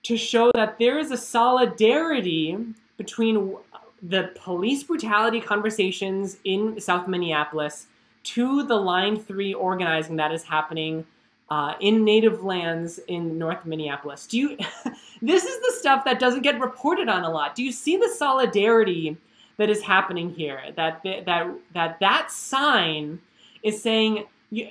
to 0.01 0.17
show 0.17 0.51
that 0.55 0.79
there 0.79 0.97
is 0.97 1.11
a 1.11 1.17
solidarity 1.17 2.57
between 2.97 3.55
the 4.01 4.31
police 4.33 4.81
brutality 4.81 5.39
conversations 5.39 6.37
in 6.43 6.81
South 6.81 7.07
Minneapolis 7.07 7.85
to 8.23 8.63
the 8.63 8.77
Line 8.77 9.19
3 9.19 9.53
organizing 9.53 10.15
that 10.15 10.31
is 10.31 10.41
happening 10.41 11.05
uh, 11.51 11.75
in 11.79 12.03
native 12.03 12.43
lands 12.43 12.99
in 13.07 13.37
North 13.37 13.63
Minneapolis. 13.63 14.25
Do 14.25 14.39
you? 14.39 14.57
this 15.21 15.43
is 15.43 15.61
the 15.61 15.73
stuff 15.77 16.03
that 16.05 16.19
doesn't 16.19 16.41
get 16.41 16.59
reported 16.59 17.09
on 17.09 17.23
a 17.23 17.29
lot. 17.29 17.53
Do 17.53 17.63
you 17.63 17.71
see 17.71 17.97
the 17.97 18.09
solidarity 18.09 19.17
that 19.57 19.69
is 19.69 19.81
happening 19.81 20.29
here? 20.29 20.61
That 20.75 21.01
that 21.03 21.57
that 21.73 21.99
that 21.99 22.31
sign 22.31 23.19
is 23.63 23.81
saying 23.81 24.25
you, 24.49 24.69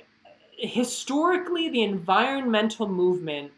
historically 0.57 1.69
the 1.69 1.83
environmental 1.83 2.87
movement 2.87 3.51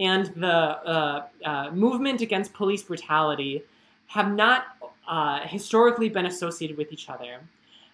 and 0.00 0.26
the 0.36 0.48
uh, 0.48 1.26
uh, 1.44 1.70
movement 1.70 2.20
against 2.20 2.52
police 2.52 2.82
brutality 2.82 3.62
have 4.06 4.32
not 4.32 4.64
uh, 5.08 5.40
historically 5.40 6.08
been 6.08 6.26
associated 6.26 6.76
with 6.76 6.92
each 6.92 7.08
other. 7.08 7.40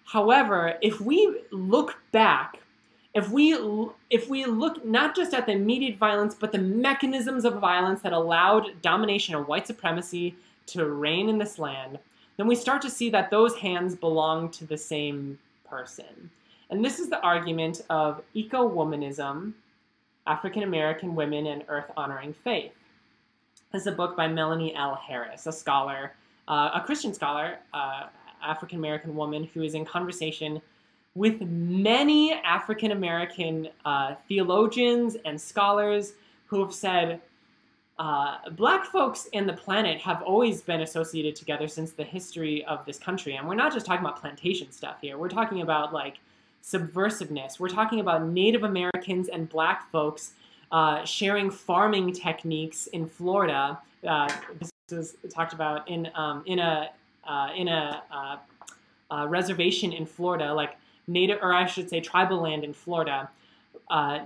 However, 0.05 0.75
if 0.81 0.99
we 0.99 1.41
look 1.51 1.97
back 2.11 2.61
if 3.13 3.29
we 3.29 3.57
if 4.09 4.29
we 4.29 4.45
look 4.45 4.85
not 4.85 5.15
just 5.15 5.33
at 5.33 5.45
the 5.45 5.51
immediate 5.51 5.97
violence 5.97 6.33
but 6.33 6.51
the 6.51 6.57
mechanisms 6.57 7.45
of 7.45 7.55
violence 7.55 8.01
that 8.01 8.13
allowed 8.13 8.81
domination 8.81 9.35
and 9.35 9.47
white 9.47 9.67
supremacy 9.67 10.35
to 10.65 10.85
reign 10.85 11.27
in 11.27 11.37
this 11.37 11.59
land 11.59 11.99
then 12.41 12.47
we 12.47 12.55
start 12.55 12.81
to 12.81 12.89
see 12.89 13.07
that 13.11 13.29
those 13.29 13.55
hands 13.55 13.95
belong 13.95 14.49
to 14.49 14.65
the 14.65 14.75
same 14.75 15.37
person. 15.63 16.31
And 16.71 16.83
this 16.83 16.97
is 16.97 17.07
the 17.07 17.21
argument 17.21 17.81
of 17.91 18.23
eco-womanism 18.33 19.53
african 20.25 20.63
american 20.63 21.13
women 21.13 21.45
and 21.45 21.63
earth 21.67 21.91
honoring 21.95 22.33
faith. 22.43 22.71
This 23.71 23.81
is 23.81 23.87
a 23.87 23.91
book 23.91 24.17
by 24.17 24.27
melanie 24.27 24.73
l. 24.75 24.95
Harris 24.95 25.45
a 25.45 25.51
scholar 25.51 26.13
uh, 26.47 26.71
a 26.73 26.81
christian 26.83 27.13
scholar 27.13 27.59
uh, 27.75 28.07
african 28.43 28.79
american 28.79 29.15
woman 29.15 29.43
who 29.53 29.61
is 29.61 29.75
in 29.75 29.85
conversation 29.85 30.59
with 31.13 31.41
many 31.41 32.33
African 32.33 32.91
American 32.91 33.67
uh, 33.85 34.15
theologians 34.27 35.15
and 35.25 35.39
scholars 35.39 36.13
who 36.47 36.59
have 36.63 36.73
said 36.73 37.21
uh, 38.01 38.37
black 38.53 38.83
folks 38.87 39.29
and 39.31 39.47
the 39.47 39.53
planet 39.53 40.01
have 40.01 40.23
always 40.23 40.63
been 40.63 40.81
associated 40.81 41.35
together 41.35 41.67
since 41.67 41.91
the 41.91 42.03
history 42.03 42.65
of 42.65 42.83
this 42.83 42.97
country. 42.97 43.35
And 43.35 43.47
we're 43.47 43.53
not 43.53 43.71
just 43.71 43.85
talking 43.85 44.03
about 44.03 44.19
plantation 44.19 44.71
stuff 44.71 44.95
here, 45.01 45.19
we're 45.19 45.29
talking 45.29 45.61
about 45.61 45.93
like 45.93 46.17
subversiveness. 46.63 47.59
We're 47.59 47.69
talking 47.69 47.99
about 47.99 48.27
Native 48.27 48.63
Americans 48.63 49.29
and 49.29 49.47
black 49.47 49.91
folks 49.91 50.33
uh, 50.71 51.05
sharing 51.05 51.51
farming 51.51 52.13
techniques 52.13 52.87
in 52.87 53.05
Florida. 53.05 53.77
Uh, 54.07 54.27
this 54.57 54.71
was 54.91 55.15
talked 55.29 55.53
about 55.53 55.87
in, 55.87 56.09
um, 56.15 56.41
in 56.47 56.57
a, 56.57 56.89
uh, 57.23 57.49
in 57.55 57.67
a 57.67 58.01
uh, 59.11 59.27
reservation 59.27 59.93
in 59.93 60.07
Florida, 60.07 60.51
like 60.51 60.75
Native, 61.05 61.37
or 61.43 61.53
I 61.53 61.67
should 61.67 61.87
say, 61.87 62.01
tribal 62.01 62.41
land 62.41 62.63
in 62.63 62.73
Florida, 62.73 63.29
uh, 63.91 64.21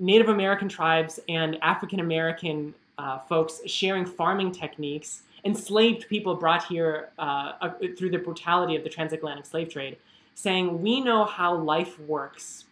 Native 0.00 0.28
American 0.30 0.68
tribes 0.68 1.20
and 1.28 1.56
African 1.62 2.00
American 2.00 2.74
uh, 3.00 3.18
folks 3.20 3.60
sharing 3.66 4.04
farming 4.04 4.52
techniques, 4.52 5.22
enslaved 5.44 6.08
people 6.08 6.34
brought 6.34 6.64
here 6.64 7.10
uh, 7.18 7.52
uh, 7.60 7.70
through 7.96 8.10
the 8.10 8.18
brutality 8.18 8.76
of 8.76 8.84
the 8.84 8.90
transatlantic 8.90 9.46
slave 9.46 9.70
trade, 9.70 9.96
saying, 10.34 10.82
We 10.82 11.00
know 11.00 11.24
how 11.24 11.54
life 11.54 11.98
works. 12.00 12.64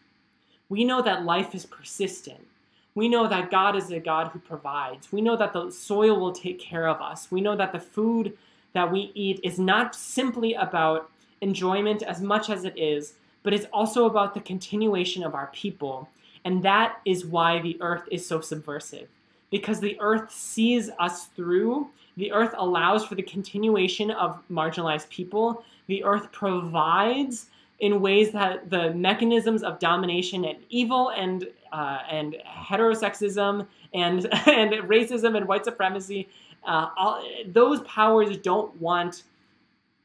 We 0.68 0.84
know 0.84 1.00
that 1.02 1.24
life 1.24 1.54
is 1.54 1.64
persistent. 1.64 2.46
We 2.94 3.08
know 3.08 3.26
that 3.28 3.50
God 3.50 3.76
is 3.76 3.90
a 3.90 4.00
God 4.00 4.28
who 4.28 4.38
provides. 4.38 5.12
We 5.12 5.22
know 5.22 5.36
that 5.36 5.52
the 5.52 5.70
soil 5.70 6.18
will 6.20 6.32
take 6.32 6.58
care 6.60 6.88
of 6.88 7.00
us. 7.00 7.30
We 7.30 7.40
know 7.40 7.56
that 7.56 7.72
the 7.72 7.80
food 7.80 8.36
that 8.74 8.90
we 8.92 9.12
eat 9.14 9.40
is 9.42 9.58
not 9.58 9.94
simply 9.94 10.54
about 10.54 11.10
enjoyment 11.40 12.02
as 12.02 12.20
much 12.20 12.50
as 12.50 12.64
it 12.64 12.76
is 12.76 13.14
but 13.42 13.54
it's 13.54 13.66
also 13.72 14.06
about 14.06 14.34
the 14.34 14.40
continuation 14.40 15.24
of 15.24 15.34
our 15.34 15.46
people. 15.54 16.08
And 16.44 16.62
that 16.64 17.00
is 17.04 17.24
why 17.24 17.60
the 17.60 17.78
earth 17.80 18.02
is 18.10 18.26
so 18.26 18.40
subversive. 18.40 19.08
Because 19.50 19.80
the 19.80 19.96
earth 20.00 20.30
sees 20.30 20.90
us 20.98 21.26
through, 21.26 21.88
the 22.16 22.32
earth 22.32 22.54
allows 22.56 23.06
for 23.06 23.14
the 23.14 23.22
continuation 23.22 24.10
of 24.10 24.42
marginalized 24.50 25.08
people, 25.08 25.64
the 25.86 26.04
earth 26.04 26.30
provides 26.32 27.46
in 27.80 28.00
ways 28.00 28.32
that 28.32 28.68
the 28.70 28.92
mechanisms 28.94 29.62
of 29.62 29.78
domination 29.78 30.44
and 30.44 30.58
evil 30.68 31.10
and 31.10 31.48
uh, 31.72 31.98
and 32.10 32.36
heterosexism 32.46 33.66
and 33.94 34.26
and 34.46 34.72
racism 34.88 35.36
and 35.36 35.46
white 35.46 35.64
supremacy, 35.64 36.28
uh, 36.64 36.88
all, 36.96 37.24
those 37.46 37.80
powers 37.82 38.36
don't 38.38 38.74
want 38.80 39.22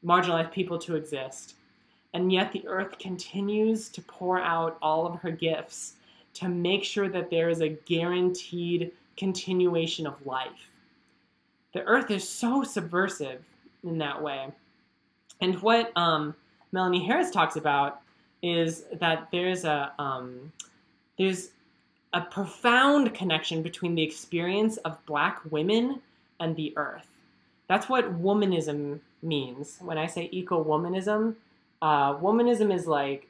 marginalized 0.04 0.52
people 0.52 0.78
to 0.78 0.96
exist. 0.96 1.54
And 2.12 2.32
yet 2.32 2.52
the 2.52 2.66
earth 2.68 2.98
continues 2.98 3.88
to 3.88 4.00
pour 4.02 4.40
out 4.40 4.78
all 4.80 5.06
of 5.06 5.20
her 5.20 5.32
gifts 5.32 5.94
to 6.34 6.48
make 6.48 6.84
sure 6.84 7.08
that 7.08 7.30
there 7.30 7.48
is 7.48 7.60
a 7.60 7.70
guaranteed 7.70 8.92
continuation 9.16 10.06
of 10.06 10.24
life. 10.26 10.70
The 11.72 11.82
earth 11.82 12.10
is 12.10 12.28
so 12.28 12.62
subversive 12.62 13.42
in 13.82 13.98
that 13.98 14.22
way. 14.22 14.48
And 15.40 15.60
what 15.60 15.92
um, 15.96 16.34
Melanie 16.72 17.04
Harris 17.04 17.30
talks 17.30 17.56
about 17.56 18.00
is 18.42 18.84
that 19.00 19.28
there's 19.32 19.64
a 19.64 19.92
um, 19.98 20.52
there's 21.18 21.50
a 22.12 22.20
profound 22.20 23.12
connection 23.14 23.62
between 23.62 23.94
the 23.94 24.02
experience 24.02 24.76
of 24.78 25.04
black 25.06 25.40
women 25.50 26.00
and 26.40 26.54
the 26.54 26.72
earth. 26.76 27.06
That's 27.68 27.88
what 27.88 28.22
womanism 28.22 29.00
means. 29.22 29.78
When 29.80 29.98
I 29.98 30.06
say 30.06 30.28
eco-womanism, 30.30 31.34
uh, 31.82 32.14
womanism 32.14 32.72
is 32.72 32.86
like 32.86 33.26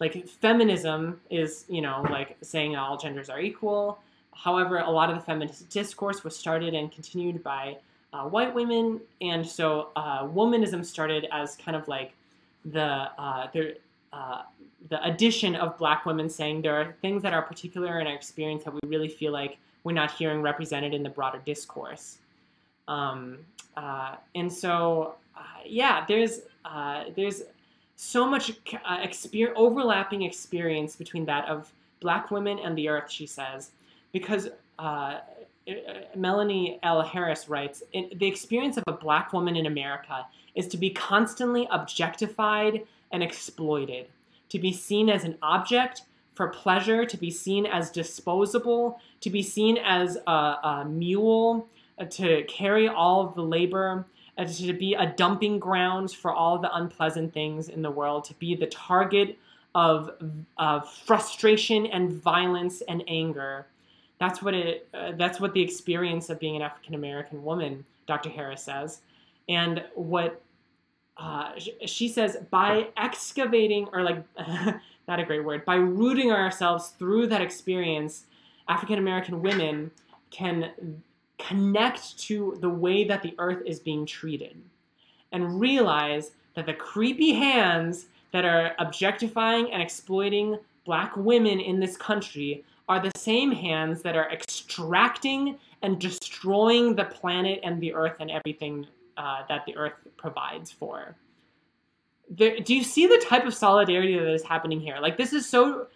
like 0.00 0.28
feminism 0.28 1.20
is 1.30 1.64
you 1.68 1.80
know 1.80 2.04
like 2.10 2.36
saying 2.42 2.76
all 2.76 2.96
genders 2.96 3.28
are 3.28 3.40
equal 3.40 3.98
however 4.38 4.78
a 4.78 4.90
lot 4.90 5.10
of 5.10 5.16
the 5.16 5.22
feminist 5.22 5.68
discourse 5.68 6.24
was 6.24 6.36
started 6.36 6.72
and 6.74 6.92
continued 6.92 7.42
by 7.42 7.76
uh, 8.12 8.22
white 8.22 8.54
women 8.54 9.00
and 9.20 9.46
so 9.46 9.88
uh, 9.96 10.22
womanism 10.22 10.84
started 10.84 11.26
as 11.32 11.56
kind 11.56 11.76
of 11.76 11.86
like 11.88 12.12
the 12.64 12.80
uh, 13.18 13.48
the, 13.52 13.76
uh, 14.12 14.42
the 14.88 15.04
addition 15.04 15.54
of 15.56 15.76
black 15.76 16.06
women 16.06 16.28
saying 16.30 16.62
there 16.62 16.74
are 16.74 16.94
things 17.02 17.22
that 17.22 17.34
are 17.34 17.42
particular 17.42 18.00
in 18.00 18.06
our 18.06 18.14
experience 18.14 18.64
that 18.64 18.72
we 18.72 18.80
really 18.86 19.08
feel 19.08 19.32
like 19.32 19.58
we're 19.84 19.92
not 19.92 20.10
hearing 20.10 20.40
represented 20.40 20.94
in 20.94 21.02
the 21.02 21.10
broader 21.10 21.40
discourse. 21.44 22.18
Um, 22.86 23.38
uh, 23.76 24.16
and 24.34 24.52
so 24.52 25.14
yeah 25.64 26.04
there's 26.08 26.40
there's 27.14 27.42
so 27.96 28.24
much 28.24 28.52
uh, 28.84 28.98
exper- 28.98 29.52
overlapping 29.56 30.22
experience 30.22 30.94
between 30.94 31.24
that 31.26 31.46
of 31.48 31.72
black 32.00 32.30
women 32.30 32.58
and 32.60 32.78
the 32.78 32.88
earth, 32.88 33.10
she 33.10 33.26
says, 33.26 33.72
because 34.12 34.48
uh, 34.78 35.18
Melanie 36.14 36.78
L. 36.82 37.02
Harris 37.02 37.48
writes 37.48 37.82
The 37.92 38.26
experience 38.26 38.76
of 38.76 38.84
a 38.86 38.92
black 38.92 39.32
woman 39.32 39.56
in 39.56 39.66
America 39.66 40.26
is 40.54 40.66
to 40.68 40.76
be 40.76 40.90
constantly 40.90 41.68
objectified 41.70 42.86
and 43.12 43.22
exploited, 43.22 44.08
to 44.48 44.58
be 44.58 44.72
seen 44.72 45.08
as 45.08 45.24
an 45.24 45.36
object 45.42 46.02
for 46.34 46.48
pleasure, 46.48 47.04
to 47.04 47.16
be 47.16 47.30
seen 47.30 47.66
as 47.66 47.90
disposable, 47.90 49.00
to 49.20 49.30
be 49.30 49.42
seen 49.42 49.76
as 49.78 50.16
a, 50.26 50.30
a 50.30 50.86
mule, 50.88 51.68
uh, 51.98 52.04
to 52.04 52.44
carry 52.44 52.88
all 52.88 53.26
of 53.26 53.34
the 53.34 53.42
labor, 53.42 54.06
uh, 54.38 54.44
to 54.44 54.72
be 54.72 54.94
a 54.94 55.12
dumping 55.16 55.58
ground 55.58 56.12
for 56.12 56.32
all 56.32 56.58
the 56.58 56.74
unpleasant 56.74 57.34
things 57.34 57.68
in 57.68 57.82
the 57.82 57.90
world, 57.90 58.24
to 58.24 58.34
be 58.34 58.54
the 58.54 58.66
target 58.66 59.36
of, 59.74 60.10
of 60.56 60.90
frustration 60.92 61.86
and 61.86 62.12
violence 62.12 62.82
and 62.88 63.02
anger 63.08 63.66
that's 64.18 64.42
what 64.42 64.54
it. 64.54 64.88
Uh, 64.92 65.12
that's 65.16 65.40
what 65.40 65.54
the 65.54 65.62
experience 65.62 66.30
of 66.30 66.38
being 66.38 66.56
an 66.56 66.62
African 66.62 66.94
American 66.94 67.42
woman, 67.42 67.84
Dr. 68.06 68.30
Harris 68.30 68.62
says, 68.62 69.00
and 69.48 69.84
what 69.94 70.40
uh, 71.16 71.52
she 71.86 72.08
says 72.08 72.36
by 72.50 72.88
excavating 72.96 73.88
or 73.92 74.02
like 74.02 74.22
not 75.08 75.20
a 75.20 75.24
great 75.24 75.44
word 75.44 75.64
by 75.64 75.76
rooting 75.76 76.30
ourselves 76.30 76.88
through 76.98 77.26
that 77.28 77.40
experience, 77.40 78.24
African 78.68 78.98
American 78.98 79.42
women 79.42 79.90
can 80.30 81.02
connect 81.38 82.18
to 82.18 82.58
the 82.60 82.68
way 82.68 83.04
that 83.04 83.22
the 83.22 83.34
earth 83.38 83.62
is 83.64 83.78
being 83.78 84.04
treated 84.04 84.56
and 85.32 85.60
realize 85.60 86.32
that 86.54 86.66
the 86.66 86.74
creepy 86.74 87.32
hands 87.32 88.06
that 88.32 88.44
are 88.44 88.74
objectifying 88.78 89.72
and 89.72 89.80
exploiting 89.80 90.58
black 90.84 91.16
women 91.16 91.60
in 91.60 91.80
this 91.80 91.96
country 91.96 92.64
are 92.88 93.00
the 93.00 93.12
same 93.16 93.52
hands 93.52 94.02
that 94.02 94.16
are 94.16 94.30
extracting 94.30 95.58
and 95.82 96.00
destroying 96.00 96.94
the 96.94 97.04
planet 97.04 97.60
and 97.62 97.80
the 97.80 97.92
earth 97.94 98.16
and 98.20 98.30
everything 98.30 98.86
uh, 99.16 99.42
that 99.48 99.64
the 99.66 99.76
earth 99.76 99.94
provides 100.16 100.70
for. 100.70 101.16
There, 102.30 102.58
do 102.60 102.74
you 102.74 102.82
see 102.82 103.06
the 103.06 103.22
type 103.26 103.46
of 103.46 103.54
solidarity 103.54 104.18
that 104.18 104.32
is 104.32 104.42
happening 104.42 104.80
here? 104.80 104.98
Like, 105.00 105.16
this 105.16 105.32
is 105.32 105.48
so 105.48 105.88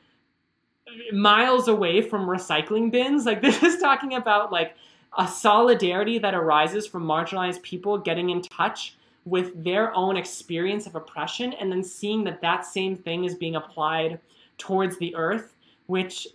miles 1.12 1.68
away 1.68 2.02
from 2.02 2.26
recycling 2.26 2.90
bins. 2.90 3.26
Like, 3.26 3.42
this 3.42 3.62
is 3.62 3.78
talking 3.80 4.14
about 4.14 4.52
like 4.52 4.76
a 5.18 5.28
solidarity 5.28 6.18
that 6.18 6.34
arises 6.34 6.86
from 6.86 7.04
marginalized 7.04 7.62
people 7.62 7.98
getting 7.98 8.30
in 8.30 8.42
touch 8.42 8.96
with 9.24 9.62
their 9.62 9.94
own 9.94 10.16
experience 10.16 10.86
of 10.86 10.94
oppression 10.94 11.52
and 11.52 11.70
then 11.70 11.84
seeing 11.84 12.24
that 12.24 12.40
that 12.40 12.64
same 12.64 12.96
thing 12.96 13.24
is 13.24 13.34
being 13.34 13.56
applied 13.56 14.18
towards 14.58 14.98
the 14.98 15.14
earth, 15.14 15.54
which 15.86 16.26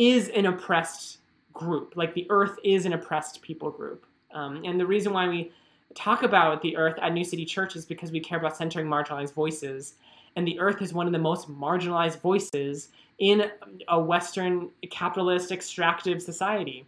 is 0.00 0.30
an 0.30 0.46
oppressed 0.46 1.18
group. 1.52 1.92
Like 1.94 2.14
the 2.14 2.26
earth 2.30 2.56
is 2.64 2.86
an 2.86 2.94
oppressed 2.94 3.42
people 3.42 3.70
group. 3.70 4.06
Um, 4.32 4.62
and 4.64 4.80
the 4.80 4.86
reason 4.86 5.12
why 5.12 5.28
we 5.28 5.52
talk 5.94 6.22
about 6.22 6.62
the 6.62 6.74
earth 6.78 6.98
at 7.02 7.12
New 7.12 7.22
City 7.22 7.44
Church 7.44 7.76
is 7.76 7.84
because 7.84 8.10
we 8.10 8.18
care 8.18 8.38
about 8.38 8.56
centering 8.56 8.86
marginalized 8.86 9.34
voices. 9.34 9.96
And 10.36 10.48
the 10.48 10.58
earth 10.58 10.80
is 10.80 10.94
one 10.94 11.06
of 11.06 11.12
the 11.12 11.18
most 11.18 11.50
marginalized 11.50 12.18
voices 12.20 12.88
in 13.18 13.50
a 13.88 14.00
Western 14.00 14.70
capitalist 14.90 15.52
extractive 15.52 16.22
society. 16.22 16.86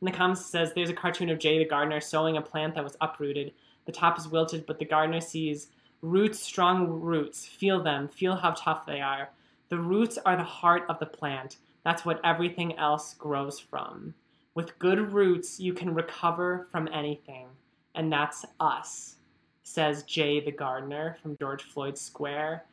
And 0.00 0.08
the 0.08 0.16
comments, 0.16 0.46
says 0.46 0.72
there's 0.72 0.88
a 0.88 0.94
cartoon 0.94 1.28
of 1.28 1.38
Jay 1.38 1.58
the 1.58 1.66
gardener 1.66 2.00
sowing 2.00 2.38
a 2.38 2.42
plant 2.42 2.74
that 2.74 2.84
was 2.84 2.96
uprooted. 3.02 3.52
The 3.84 3.92
top 3.92 4.18
is 4.18 4.28
wilted, 4.28 4.64
but 4.64 4.78
the 4.78 4.86
gardener 4.86 5.20
sees 5.20 5.68
roots, 6.00 6.40
strong 6.40 6.88
roots. 6.88 7.44
Feel 7.44 7.82
them, 7.82 8.08
feel 8.08 8.34
how 8.34 8.52
tough 8.52 8.86
they 8.86 9.02
are. 9.02 9.28
The 9.68 9.78
roots 9.78 10.16
are 10.24 10.36
the 10.36 10.42
heart 10.42 10.84
of 10.88 10.98
the 10.98 11.06
plant. 11.06 11.58
That's 11.84 12.04
what 12.04 12.20
everything 12.24 12.78
else 12.78 13.14
grows 13.14 13.58
from. 13.58 14.14
With 14.54 14.78
good 14.78 15.12
roots, 15.12 15.58
you 15.58 15.72
can 15.72 15.94
recover 15.94 16.68
from 16.70 16.88
anything. 16.92 17.46
And 17.94 18.12
that's 18.12 18.44
us, 18.60 19.16
says 19.62 20.04
Jay 20.04 20.40
the 20.40 20.52
gardener 20.52 21.16
from 21.22 21.36
George 21.38 21.62
Floyd 21.62 21.98
Square. 21.98 22.64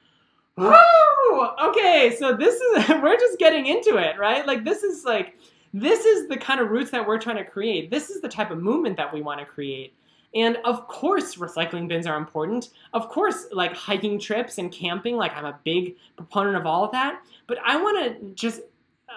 Woo! 0.57 1.47
Okay, 1.63 2.15
so 2.19 2.35
this 2.35 2.55
is, 2.55 2.89
we're 3.01 3.17
just 3.17 3.39
getting 3.39 3.67
into 3.67 3.97
it, 3.97 4.19
right? 4.19 4.45
Like, 4.45 4.63
this 4.63 4.83
is 4.83 5.05
like, 5.05 5.37
this 5.73 6.05
is 6.05 6.27
the 6.27 6.37
kind 6.37 6.59
of 6.59 6.69
roots 6.69 6.91
that 6.91 7.07
we're 7.07 7.19
trying 7.19 7.37
to 7.37 7.45
create. 7.45 7.89
This 7.89 8.09
is 8.09 8.21
the 8.21 8.29
type 8.29 8.51
of 8.51 8.59
movement 8.59 8.97
that 8.97 9.13
we 9.13 9.21
want 9.21 9.39
to 9.39 9.45
create. 9.45 9.93
And 10.35 10.57
of 10.63 10.87
course, 10.87 11.35
recycling 11.35 11.87
bins 11.87 12.05
are 12.05 12.17
important. 12.17 12.69
Of 12.93 13.09
course, 13.09 13.47
like 13.51 13.73
hiking 13.75 14.19
trips 14.19 14.57
and 14.57 14.71
camping, 14.71 15.15
like 15.15 15.35
I'm 15.35 15.45
a 15.45 15.59
big 15.63 15.95
proponent 16.17 16.55
of 16.55 16.65
all 16.65 16.83
of 16.83 16.91
that. 16.91 17.21
But 17.47 17.57
I 17.65 17.81
want 17.81 18.21
to 18.21 18.33
just 18.35 18.61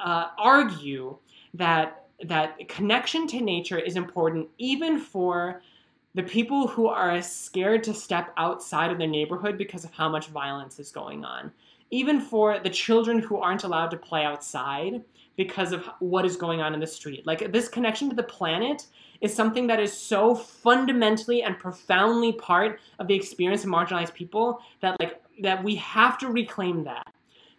uh, 0.02 0.28
argue 0.38 1.16
that 1.54 2.06
that 2.24 2.68
connection 2.68 3.26
to 3.26 3.40
nature 3.40 3.78
is 3.78 3.96
important 3.96 4.48
even 4.58 4.98
for 4.98 5.60
the 6.14 6.22
people 6.22 6.68
who 6.68 6.86
are 6.86 7.20
scared 7.22 7.82
to 7.84 7.94
step 7.94 8.32
outside 8.36 8.90
of 8.90 8.98
their 8.98 9.08
neighborhood 9.08 9.56
because 9.56 9.84
of 9.84 9.92
how 9.92 10.08
much 10.08 10.28
violence 10.28 10.78
is 10.78 10.90
going 10.90 11.24
on. 11.24 11.50
Even 11.90 12.20
for 12.20 12.58
the 12.58 12.70
children 12.70 13.18
who 13.18 13.38
aren't 13.38 13.64
allowed 13.64 13.90
to 13.90 13.96
play 13.96 14.24
outside 14.24 15.02
because 15.36 15.72
of 15.72 15.88
what 16.00 16.26
is 16.26 16.36
going 16.36 16.60
on 16.60 16.74
in 16.74 16.80
the 16.80 16.86
street. 16.86 17.26
Like 17.26 17.52
this 17.52 17.68
connection 17.68 18.10
to 18.10 18.16
the 18.16 18.22
planet 18.22 18.86
is 19.22 19.34
something 19.34 19.66
that 19.68 19.80
is 19.80 19.92
so 19.92 20.34
fundamentally 20.34 21.42
and 21.42 21.58
profoundly 21.58 22.32
part 22.32 22.80
of 22.98 23.08
the 23.08 23.14
experience 23.14 23.64
of 23.64 23.70
marginalized 23.70 24.12
people 24.12 24.60
that 24.80 24.98
like 25.00 25.22
that 25.40 25.62
we 25.64 25.76
have 25.76 26.18
to 26.18 26.28
reclaim 26.28 26.84
that 26.84 27.11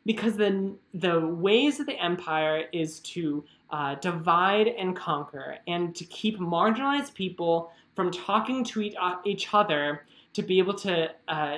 because 0.06 0.36
the 0.36 0.74
the 0.94 1.20
ways 1.20 1.80
of 1.80 1.86
the 1.86 1.98
empire 2.02 2.66
is 2.74 3.00
to 3.00 3.44
uh, 3.70 3.96
divide 3.96 4.68
and 4.68 4.96
conquer 4.96 5.58
and 5.68 5.96
to 5.96 6.04
keep 6.06 6.40
marginalized 6.40 7.14
people 7.14 7.72
from 7.96 8.12
talking 8.12 8.64
to 8.64 8.82
each, 8.82 8.96
uh, 9.00 9.58
other 9.58 10.06
to 10.34 10.42
be 10.42 10.58
able 10.58 10.74
to 10.74 11.10
uh, 11.28 11.58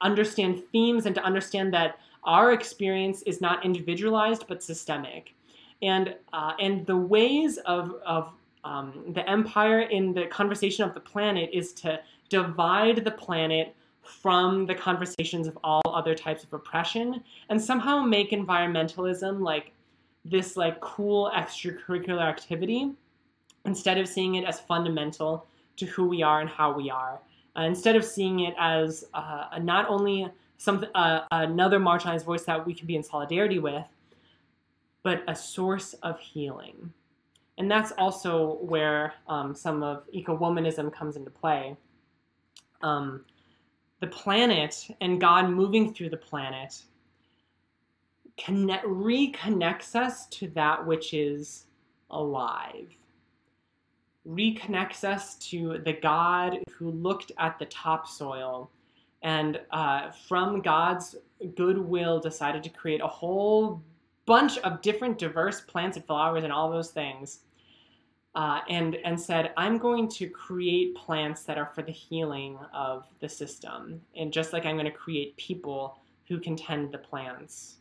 understand 0.00 0.62
themes 0.70 1.06
and 1.06 1.14
to 1.14 1.22
understand 1.22 1.72
that 1.72 1.98
our 2.24 2.52
experience 2.52 3.22
is 3.22 3.40
not 3.40 3.64
individualized 3.64 4.44
but 4.46 4.62
systemic. 4.62 5.34
And 5.82 6.14
uh, 6.32 6.52
and 6.60 6.86
the 6.86 6.96
ways 6.96 7.58
of 7.58 7.96
of 8.06 8.32
um, 8.64 8.92
the 9.08 9.28
empire 9.28 9.80
in 9.80 10.14
the 10.14 10.26
conversation 10.26 10.84
of 10.84 10.94
the 10.94 11.00
planet 11.00 11.50
is 11.52 11.72
to 11.74 12.00
divide 12.28 13.04
the 13.04 13.10
planet 13.10 13.74
from 14.02 14.66
the 14.66 14.74
conversations 14.74 15.46
of 15.46 15.56
all 15.62 15.82
other 15.86 16.14
types 16.14 16.42
of 16.44 16.52
oppression 16.52 17.22
and 17.48 17.60
somehow 17.60 18.00
make 18.00 18.30
environmentalism 18.30 19.40
like 19.40 19.72
this 20.24 20.56
like 20.56 20.80
cool 20.80 21.30
extracurricular 21.34 22.22
activity 22.22 22.92
instead 23.64 23.98
of 23.98 24.08
seeing 24.08 24.34
it 24.36 24.44
as 24.44 24.60
fundamental 24.60 25.46
to 25.76 25.86
who 25.86 26.06
we 26.06 26.22
are 26.22 26.40
and 26.40 26.50
how 26.50 26.72
we 26.72 26.90
are. 26.90 27.20
Uh, 27.56 27.62
instead 27.62 27.96
of 27.96 28.04
seeing 28.04 28.40
it 28.40 28.54
as 28.58 29.04
uh, 29.14 29.46
not 29.60 29.88
only 29.88 30.28
something 30.58 30.88
uh, 30.94 31.24
another 31.32 31.78
marginalized 31.78 32.24
voice 32.24 32.44
that 32.44 32.64
we 32.66 32.74
can 32.74 32.86
be 32.86 32.96
in 32.96 33.02
solidarity 33.02 33.58
with 33.58 33.84
but 35.02 35.22
a 35.26 35.34
source 35.34 35.94
of 36.02 36.18
healing. 36.20 36.92
And 37.58 37.70
that's 37.70 37.92
also 37.92 38.58
where 38.60 39.14
um, 39.28 39.54
some 39.54 39.82
of 39.82 40.04
eco-womanism 40.12 40.92
comes 40.92 41.16
into 41.16 41.30
play. 41.30 41.76
Um, 42.82 43.24
the 44.02 44.08
planet 44.08 44.88
and 45.00 45.20
God 45.20 45.48
moving 45.48 45.94
through 45.94 46.10
the 46.10 46.16
planet 46.16 46.82
connect, 48.36 48.84
reconnects 48.84 49.94
us 49.94 50.26
to 50.26 50.48
that 50.48 50.84
which 50.84 51.14
is 51.14 51.66
alive, 52.10 52.88
reconnects 54.28 55.04
us 55.04 55.36
to 55.36 55.80
the 55.84 55.92
God 55.92 56.58
who 56.72 56.90
looked 56.90 57.30
at 57.38 57.60
the 57.60 57.66
topsoil 57.66 58.68
and 59.22 59.60
uh, 59.70 60.10
from 60.10 60.62
God's 60.62 61.14
goodwill 61.54 62.18
decided 62.18 62.64
to 62.64 62.70
create 62.70 63.00
a 63.00 63.06
whole 63.06 63.80
bunch 64.26 64.58
of 64.58 64.82
different 64.82 65.16
diverse 65.16 65.60
plants 65.60 65.96
and 65.96 66.04
flowers 66.04 66.42
and 66.42 66.52
all 66.52 66.72
those 66.72 66.90
things 66.90 67.44
uh, 68.34 68.60
and 68.68 68.96
and 69.04 69.20
said, 69.20 69.52
I'm 69.56 69.78
going 69.78 70.08
to 70.08 70.28
create 70.28 70.94
plants 70.94 71.42
that 71.44 71.58
are 71.58 71.70
for 71.74 71.82
the 71.82 71.92
healing 71.92 72.58
of 72.72 73.04
the 73.20 73.28
system, 73.28 74.00
and 74.16 74.32
just 74.32 74.52
like 74.52 74.64
I'm 74.64 74.76
going 74.76 74.86
to 74.86 74.90
create 74.90 75.36
people 75.36 75.98
who 76.28 76.38
can 76.38 76.56
tend 76.56 76.92
the 76.92 76.98
plants. 76.98 77.76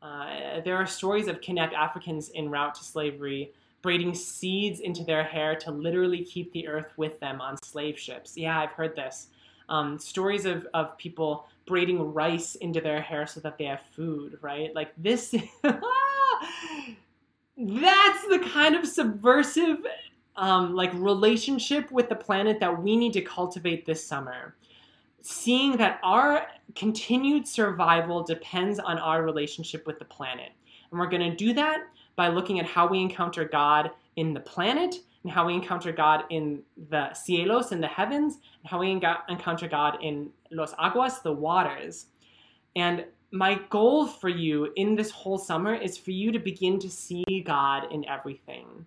Uh, 0.00 0.60
there 0.64 0.76
are 0.76 0.86
stories 0.86 1.28
of 1.28 1.40
kidnapped 1.40 1.74
Africans 1.74 2.30
en 2.34 2.50
route 2.50 2.74
to 2.74 2.82
slavery 2.82 3.52
braiding 3.82 4.14
seeds 4.14 4.80
into 4.80 5.04
their 5.04 5.24
hair 5.24 5.56
to 5.56 5.70
literally 5.70 6.24
keep 6.24 6.52
the 6.52 6.66
earth 6.68 6.92
with 6.96 7.18
them 7.20 7.40
on 7.40 7.56
slave 7.62 7.98
ships. 7.98 8.36
Yeah, 8.36 8.58
I've 8.58 8.70
heard 8.70 8.96
this. 8.96 9.28
Um, 9.68 9.98
stories 9.98 10.46
of, 10.46 10.66
of 10.74 10.96
people 10.98 11.46
braiding 11.66 12.12
rice 12.12 12.54
into 12.56 12.80
their 12.80 13.00
hair 13.00 13.26
so 13.26 13.40
that 13.40 13.58
they 13.58 13.64
have 13.64 13.80
food, 13.94 14.38
right? 14.40 14.74
Like 14.74 14.92
this. 14.96 15.34
that's 17.66 18.26
the 18.28 18.38
kind 18.52 18.74
of 18.74 18.86
subversive 18.86 19.78
um, 20.36 20.74
like 20.74 20.92
relationship 20.94 21.90
with 21.90 22.08
the 22.08 22.14
planet 22.14 22.58
that 22.60 22.82
we 22.82 22.96
need 22.96 23.12
to 23.12 23.20
cultivate 23.20 23.84
this 23.86 24.04
summer 24.04 24.54
seeing 25.20 25.76
that 25.76 26.00
our 26.02 26.46
continued 26.74 27.46
survival 27.46 28.22
depends 28.24 28.78
on 28.78 28.98
our 28.98 29.22
relationship 29.22 29.86
with 29.86 29.98
the 29.98 30.04
planet 30.04 30.50
and 30.90 30.98
we're 30.98 31.08
going 31.08 31.30
to 31.30 31.36
do 31.36 31.52
that 31.52 31.84
by 32.16 32.28
looking 32.28 32.58
at 32.58 32.66
how 32.66 32.86
we 32.86 33.00
encounter 33.00 33.44
god 33.44 33.90
in 34.16 34.34
the 34.34 34.40
planet, 34.40 34.96
and 35.22 35.32
how 35.32 35.46
we 35.46 35.54
encounter 35.54 35.92
God 35.92 36.24
in 36.30 36.62
the 36.90 37.10
cielos, 37.12 37.72
in 37.72 37.80
the 37.80 37.86
heavens, 37.86 38.34
and 38.34 38.70
how 38.70 38.80
we 38.80 38.90
encounter 38.90 39.68
God 39.68 39.98
in 40.02 40.30
los 40.50 40.74
aguas, 40.78 41.22
the 41.22 41.32
waters. 41.32 42.06
And 42.76 43.04
my 43.32 43.58
goal 43.70 44.06
for 44.06 44.28
you 44.28 44.70
in 44.76 44.94
this 44.94 45.10
whole 45.10 45.38
summer 45.38 45.74
is 45.74 45.96
for 45.96 46.10
you 46.10 46.30
to 46.32 46.38
begin 46.38 46.78
to 46.78 46.90
see 46.90 47.24
God 47.46 47.90
in 47.90 48.06
everything. 48.06 48.84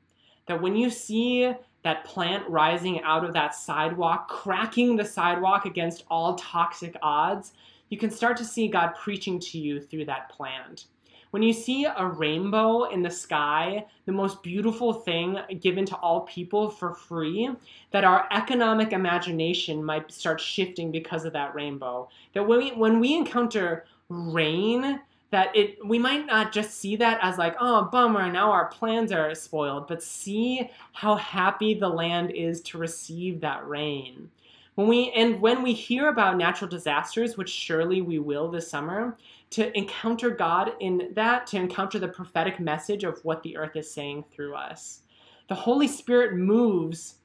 That 0.47 0.61
when 0.61 0.75
you 0.75 0.91
see 0.91 1.51
that 1.83 2.05
plant 2.05 2.47
rising 2.47 3.01
out 3.01 3.25
of 3.25 3.33
that 3.33 3.55
sidewalk, 3.55 4.27
cracking 4.27 4.95
the 4.95 5.05
sidewalk 5.05 5.65
against 5.65 6.05
all 6.11 6.35
toxic 6.35 6.95
odds, 7.01 7.53
you 7.89 7.97
can 7.97 8.11
start 8.11 8.37
to 8.37 8.45
see 8.45 8.67
God 8.67 8.93
preaching 8.93 9.39
to 9.39 9.57
you 9.57 9.81
through 9.81 10.05
that 10.05 10.29
plant. 10.29 10.85
When 11.31 11.43
you 11.43 11.51
see 11.51 11.85
a 11.85 12.05
rainbow 12.05 12.85
in 12.85 13.01
the 13.01 13.11
sky, 13.11 13.85
the 14.05 14.11
most 14.11 14.41
beautiful 14.41 14.93
thing 14.93 15.37
given 15.59 15.85
to 15.87 15.95
all 15.97 16.21
people 16.21 16.69
for 16.69 16.93
free, 16.93 17.49
that 17.91 18.05
our 18.05 18.27
economic 18.31 18.93
imagination 18.93 19.83
might 19.83 20.11
start 20.11 20.39
shifting 20.39 20.91
because 20.91 21.25
of 21.25 21.33
that 21.33 21.53
rainbow. 21.53 22.07
That 22.33 22.47
when 22.47 22.59
we, 22.59 22.71
when 22.71 22.99
we 22.99 23.15
encounter 23.15 23.85
rain, 24.09 24.99
that 25.31 25.55
it 25.55 25.77
we 25.85 25.99
might 25.99 26.25
not 26.25 26.51
just 26.51 26.79
see 26.79 26.95
that 26.95 27.19
as 27.21 27.37
like 27.37 27.55
oh 27.59 27.89
bummer 27.91 28.31
now 28.31 28.51
our 28.51 28.67
plans 28.67 29.11
are 29.11 29.33
spoiled 29.33 29.87
but 29.87 30.01
see 30.01 30.69
how 30.93 31.15
happy 31.15 31.73
the 31.73 31.89
land 31.89 32.31
is 32.31 32.61
to 32.61 32.77
receive 32.77 33.41
that 33.41 33.67
rain 33.67 34.29
when 34.75 34.87
we 34.87 35.11
and 35.11 35.41
when 35.41 35.61
we 35.61 35.73
hear 35.73 36.07
about 36.07 36.37
natural 36.37 36.69
disasters 36.69 37.35
which 37.35 37.49
surely 37.49 38.01
we 38.01 38.19
will 38.19 38.49
this 38.49 38.69
summer 38.69 39.17
to 39.51 39.75
encounter 39.77 40.29
God 40.29 40.73
in 40.79 41.11
that, 41.13 41.47
to 41.47 41.57
encounter 41.57 41.99
the 41.99 42.07
prophetic 42.07 42.59
message 42.59 43.03
of 43.03 43.23
what 43.23 43.41
the 43.43 43.55
earth 43.55 43.75
is 43.75 43.89
saying 43.89 44.25
through 44.31 44.55
us. 44.55 45.01
The 45.47 45.55
Holy 45.55 45.87
Spirit 45.87 46.35
moves 46.35 47.15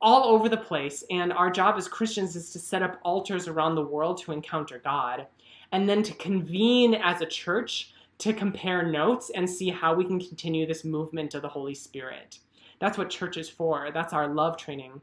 all 0.00 0.24
over 0.24 0.48
the 0.48 0.56
place, 0.56 1.02
and 1.10 1.32
our 1.32 1.50
job 1.50 1.76
as 1.76 1.88
Christians 1.88 2.36
is 2.36 2.52
to 2.52 2.60
set 2.60 2.82
up 2.82 3.00
altars 3.02 3.48
around 3.48 3.74
the 3.74 3.84
world 3.84 4.18
to 4.18 4.30
encounter 4.30 4.80
God, 4.84 5.26
and 5.72 5.88
then 5.88 6.02
to 6.02 6.14
convene 6.14 6.94
as 6.94 7.20
a 7.20 7.26
church 7.26 7.92
to 8.18 8.32
compare 8.32 8.82
notes 8.82 9.30
and 9.34 9.48
see 9.48 9.70
how 9.70 9.94
we 9.94 10.04
can 10.04 10.18
continue 10.18 10.66
this 10.66 10.84
movement 10.84 11.34
of 11.34 11.42
the 11.42 11.48
Holy 11.48 11.74
Spirit. 11.74 12.38
That's 12.80 12.98
what 12.98 13.10
church 13.10 13.36
is 13.36 13.48
for. 13.48 13.90
That's 13.92 14.12
our 14.12 14.28
love 14.28 14.56
training. 14.56 15.00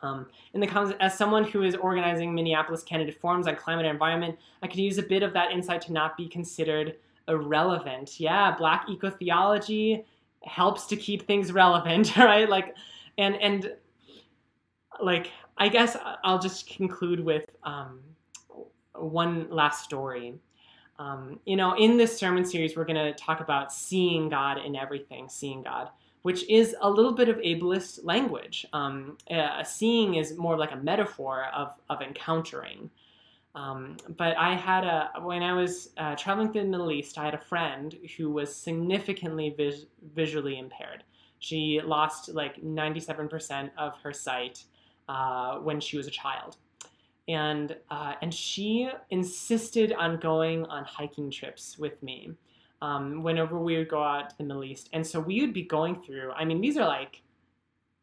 Um, 0.00 0.26
in 0.54 0.60
the 0.60 0.96
as 1.00 1.16
someone 1.16 1.44
who 1.44 1.62
is 1.62 1.74
organizing 1.74 2.34
Minneapolis 2.34 2.82
candidate 2.82 3.20
forums 3.20 3.46
on 3.46 3.56
climate 3.56 3.84
and 3.84 3.92
environment, 3.92 4.38
I 4.62 4.68
could 4.68 4.78
use 4.78 4.98
a 4.98 5.02
bit 5.02 5.22
of 5.22 5.32
that 5.32 5.50
insight 5.50 5.80
to 5.82 5.92
not 5.92 6.16
be 6.16 6.28
considered 6.28 6.96
irrelevant. 7.26 8.20
Yeah, 8.20 8.54
black 8.56 8.86
eco 8.88 9.10
theology 9.10 10.04
helps 10.44 10.86
to 10.86 10.96
keep 10.96 11.26
things 11.26 11.52
relevant, 11.52 12.16
right? 12.16 12.48
Like, 12.48 12.76
and 13.16 13.36
and 13.36 13.72
like 15.00 15.32
I 15.56 15.68
guess 15.68 15.96
I'll 16.22 16.38
just 16.38 16.68
conclude 16.68 17.20
with 17.20 17.44
um, 17.64 18.00
one 19.00 19.48
last 19.50 19.84
story. 19.84 20.34
Um, 20.98 21.38
you 21.44 21.56
know, 21.56 21.76
in 21.76 21.96
this 21.96 22.16
sermon 22.16 22.44
series, 22.44 22.76
we're 22.76 22.84
going 22.84 22.96
to 22.96 23.12
talk 23.12 23.40
about 23.40 23.72
seeing 23.72 24.28
God 24.28 24.58
in 24.64 24.74
everything, 24.74 25.28
seeing 25.28 25.62
God 25.62 25.90
which 26.22 26.48
is 26.48 26.76
a 26.80 26.90
little 26.90 27.12
bit 27.12 27.28
of 27.28 27.36
ableist 27.36 28.00
language. 28.02 28.66
Um, 28.72 29.16
uh, 29.30 29.62
seeing 29.64 30.16
is 30.16 30.36
more 30.36 30.56
like 30.56 30.72
a 30.72 30.76
metaphor 30.76 31.46
of, 31.54 31.74
of 31.88 32.02
encountering. 32.02 32.90
Um, 33.54 33.96
but 34.16 34.36
I 34.36 34.54
had 34.54 34.84
a, 34.84 35.10
when 35.22 35.42
I 35.42 35.52
was 35.52 35.90
uh, 35.96 36.14
traveling 36.16 36.52
through 36.52 36.62
the 36.62 36.68
Middle 36.68 36.92
East, 36.92 37.18
I 37.18 37.24
had 37.24 37.34
a 37.34 37.38
friend 37.38 37.96
who 38.16 38.30
was 38.30 38.54
significantly 38.54 39.54
vis- 39.56 39.86
visually 40.14 40.58
impaired. 40.58 41.04
She 41.38 41.80
lost 41.84 42.28
like 42.28 42.62
97% 42.62 43.70
of 43.78 43.96
her 44.02 44.12
sight 44.12 44.64
uh, 45.08 45.58
when 45.58 45.80
she 45.80 45.96
was 45.96 46.06
a 46.06 46.10
child. 46.10 46.56
And, 47.28 47.76
uh, 47.90 48.14
and 48.22 48.32
she 48.32 48.90
insisted 49.10 49.92
on 49.92 50.18
going 50.18 50.64
on 50.64 50.84
hiking 50.84 51.30
trips 51.30 51.78
with 51.78 52.02
me 52.02 52.32
um, 52.80 53.22
whenever 53.22 53.58
we 53.58 53.76
would 53.76 53.88
go 53.88 54.02
out 54.02 54.30
to 54.30 54.38
the 54.38 54.44
Middle 54.44 54.64
East. 54.64 54.88
And 54.92 55.06
so 55.06 55.20
we 55.20 55.40
would 55.42 55.52
be 55.52 55.62
going 55.62 56.02
through, 56.02 56.32
I 56.32 56.44
mean, 56.44 56.60
these 56.60 56.78
are 56.78 56.86
like, 56.86 57.22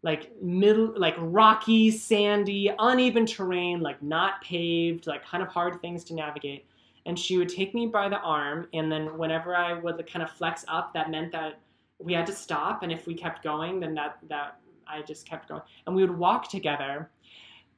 like 0.04 0.40
middle, 0.42 0.94
like 0.96 1.16
rocky, 1.18 1.90
sandy, 1.90 2.72
uneven 2.78 3.26
terrain, 3.26 3.80
like 3.80 4.02
not 4.04 4.40
paved, 4.44 5.08
like 5.08 5.26
kind 5.26 5.42
of 5.42 5.50
hard 5.50 5.82
things 5.82 6.04
to 6.04 6.14
navigate. 6.14 6.68
And 7.08 7.18
she 7.18 7.38
would 7.38 7.50
take 7.50 7.74
me 7.74 7.88
by 7.88 8.10
the 8.10 8.20
arm, 8.20 8.68
and 8.74 8.92
then 8.92 9.18
whenever 9.18 9.56
I 9.56 9.74
would 9.74 10.12
kind 10.12 10.24
of 10.24 10.32
flex 10.32 10.66
up, 10.68 10.94
that 10.94 11.12
meant 11.12 11.32
that 11.34 11.60
we 12.00 12.14
had 12.14 12.26
to 12.28 12.34
stop. 12.34 12.84
And 12.84 12.92
if 12.92 13.06
we 13.06 13.14
kept 13.14 13.44
going, 13.44 13.80
then 13.80 13.94
that 13.96 14.18
that 14.30 14.60
I 14.88 15.02
just 15.02 15.28
kept 15.28 15.50
going. 15.50 15.62
And 15.86 15.96
we 15.96 16.04
would 16.04 16.18
walk 16.18 16.50
together, 16.50 17.10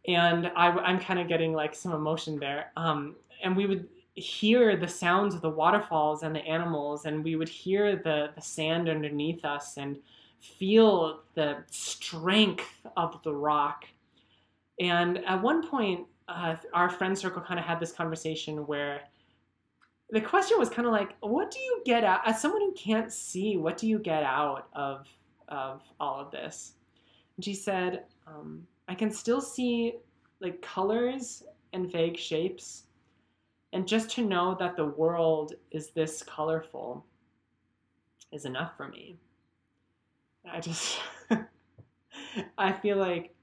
and 0.07 0.51
I, 0.55 0.89
am 0.89 0.99
kind 0.99 1.19
of 1.19 1.27
getting 1.27 1.53
like 1.53 1.75
some 1.75 1.91
emotion 1.91 2.39
there. 2.39 2.71
Um, 2.77 3.15
and 3.43 3.55
we 3.55 3.65
would 3.65 3.87
hear 4.15 4.75
the 4.75 4.87
sounds 4.87 5.35
of 5.35 5.41
the 5.41 5.49
waterfalls 5.49 6.23
and 6.23 6.35
the 6.35 6.45
animals, 6.45 7.05
and 7.05 7.23
we 7.23 7.35
would 7.35 7.49
hear 7.49 7.97
the, 7.97 8.31
the 8.35 8.41
sand 8.41 8.89
underneath 8.89 9.45
us 9.45 9.77
and 9.77 9.97
feel 10.39 11.21
the 11.35 11.57
strength 11.69 12.87
of 12.95 13.21
the 13.23 13.33
rock. 13.33 13.85
And 14.79 15.23
at 15.25 15.41
one 15.41 15.67
point, 15.67 16.05
uh, 16.27 16.55
our 16.73 16.89
friend 16.89 17.17
circle 17.17 17.41
kind 17.41 17.59
of 17.59 17.65
had 17.65 17.79
this 17.79 17.91
conversation 17.91 18.65
where 18.67 19.01
the 20.09 20.21
question 20.21 20.57
was 20.57 20.69
kind 20.69 20.87
of 20.87 20.93
like, 20.93 21.15
what 21.19 21.51
do 21.51 21.59
you 21.59 21.81
get 21.85 22.03
out, 22.03 22.21
as 22.25 22.41
someone 22.41 22.61
who 22.61 22.73
can't 22.73 23.11
see, 23.11 23.57
what 23.57 23.77
do 23.77 23.87
you 23.87 23.99
get 23.99 24.23
out 24.23 24.67
of, 24.73 25.05
of 25.49 25.81
all 25.99 26.19
of 26.19 26.31
this? 26.31 26.73
And 27.35 27.43
she 27.43 27.53
said, 27.53 28.03
um, 28.25 28.65
I 28.87 28.95
can 28.95 29.11
still 29.11 29.41
see 29.41 29.93
like 30.39 30.61
colors 30.61 31.43
and 31.73 31.91
vague 31.91 32.17
shapes 32.17 32.83
and 33.73 33.87
just 33.87 34.09
to 34.11 34.25
know 34.25 34.55
that 34.59 34.75
the 34.75 34.85
world 34.85 35.53
is 35.71 35.89
this 35.89 36.23
colorful 36.23 37.05
is 38.31 38.45
enough 38.45 38.71
for 38.77 38.87
me. 38.87 39.17
I 40.49 40.61
just, 40.61 40.99
I 42.57 42.71
feel 42.71 42.97
like 42.97 43.33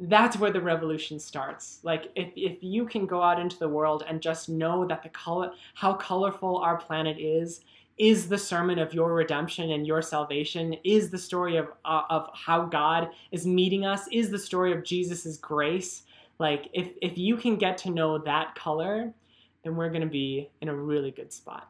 that's 0.00 0.36
where 0.36 0.50
the 0.50 0.60
revolution 0.60 1.20
starts. 1.20 1.78
Like 1.84 2.10
if, 2.16 2.32
if 2.34 2.58
you 2.62 2.86
can 2.86 3.06
go 3.06 3.22
out 3.22 3.38
into 3.38 3.58
the 3.58 3.68
world 3.68 4.04
and 4.08 4.20
just 4.20 4.48
know 4.48 4.84
that 4.88 5.02
the 5.02 5.08
color, 5.10 5.52
how 5.74 5.94
colorful 5.94 6.58
our 6.58 6.76
planet 6.76 7.18
is, 7.20 7.60
is 8.02 8.28
the 8.28 8.36
sermon 8.36 8.80
of 8.80 8.92
your 8.92 9.14
redemption 9.14 9.70
and 9.70 9.86
your 9.86 10.02
salvation, 10.02 10.74
is 10.82 11.08
the 11.08 11.16
story 11.16 11.56
of, 11.56 11.68
uh, 11.84 12.02
of 12.10 12.28
how 12.34 12.64
God 12.64 13.10
is 13.30 13.46
meeting 13.46 13.86
us, 13.86 14.08
is 14.10 14.28
the 14.28 14.38
story 14.40 14.72
of 14.72 14.82
Jesus's 14.82 15.38
grace. 15.38 16.02
Like 16.40 16.68
if, 16.72 16.88
if 17.00 17.16
you 17.16 17.36
can 17.36 17.54
get 17.54 17.78
to 17.78 17.90
know 17.90 18.18
that 18.18 18.56
color, 18.56 19.14
then 19.62 19.76
we're 19.76 19.90
going 19.90 20.02
to 20.02 20.08
be 20.08 20.50
in 20.60 20.68
a 20.68 20.74
really 20.74 21.12
good 21.12 21.32
spot. 21.32 21.68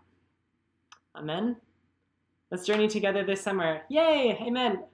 Amen? 1.15 1.55
Let's 2.51 2.65
journey 2.65 2.89
together 2.89 3.23
this 3.25 3.43
summer. 3.43 3.83
Yay! 3.91 4.39
Amen. 4.41 4.85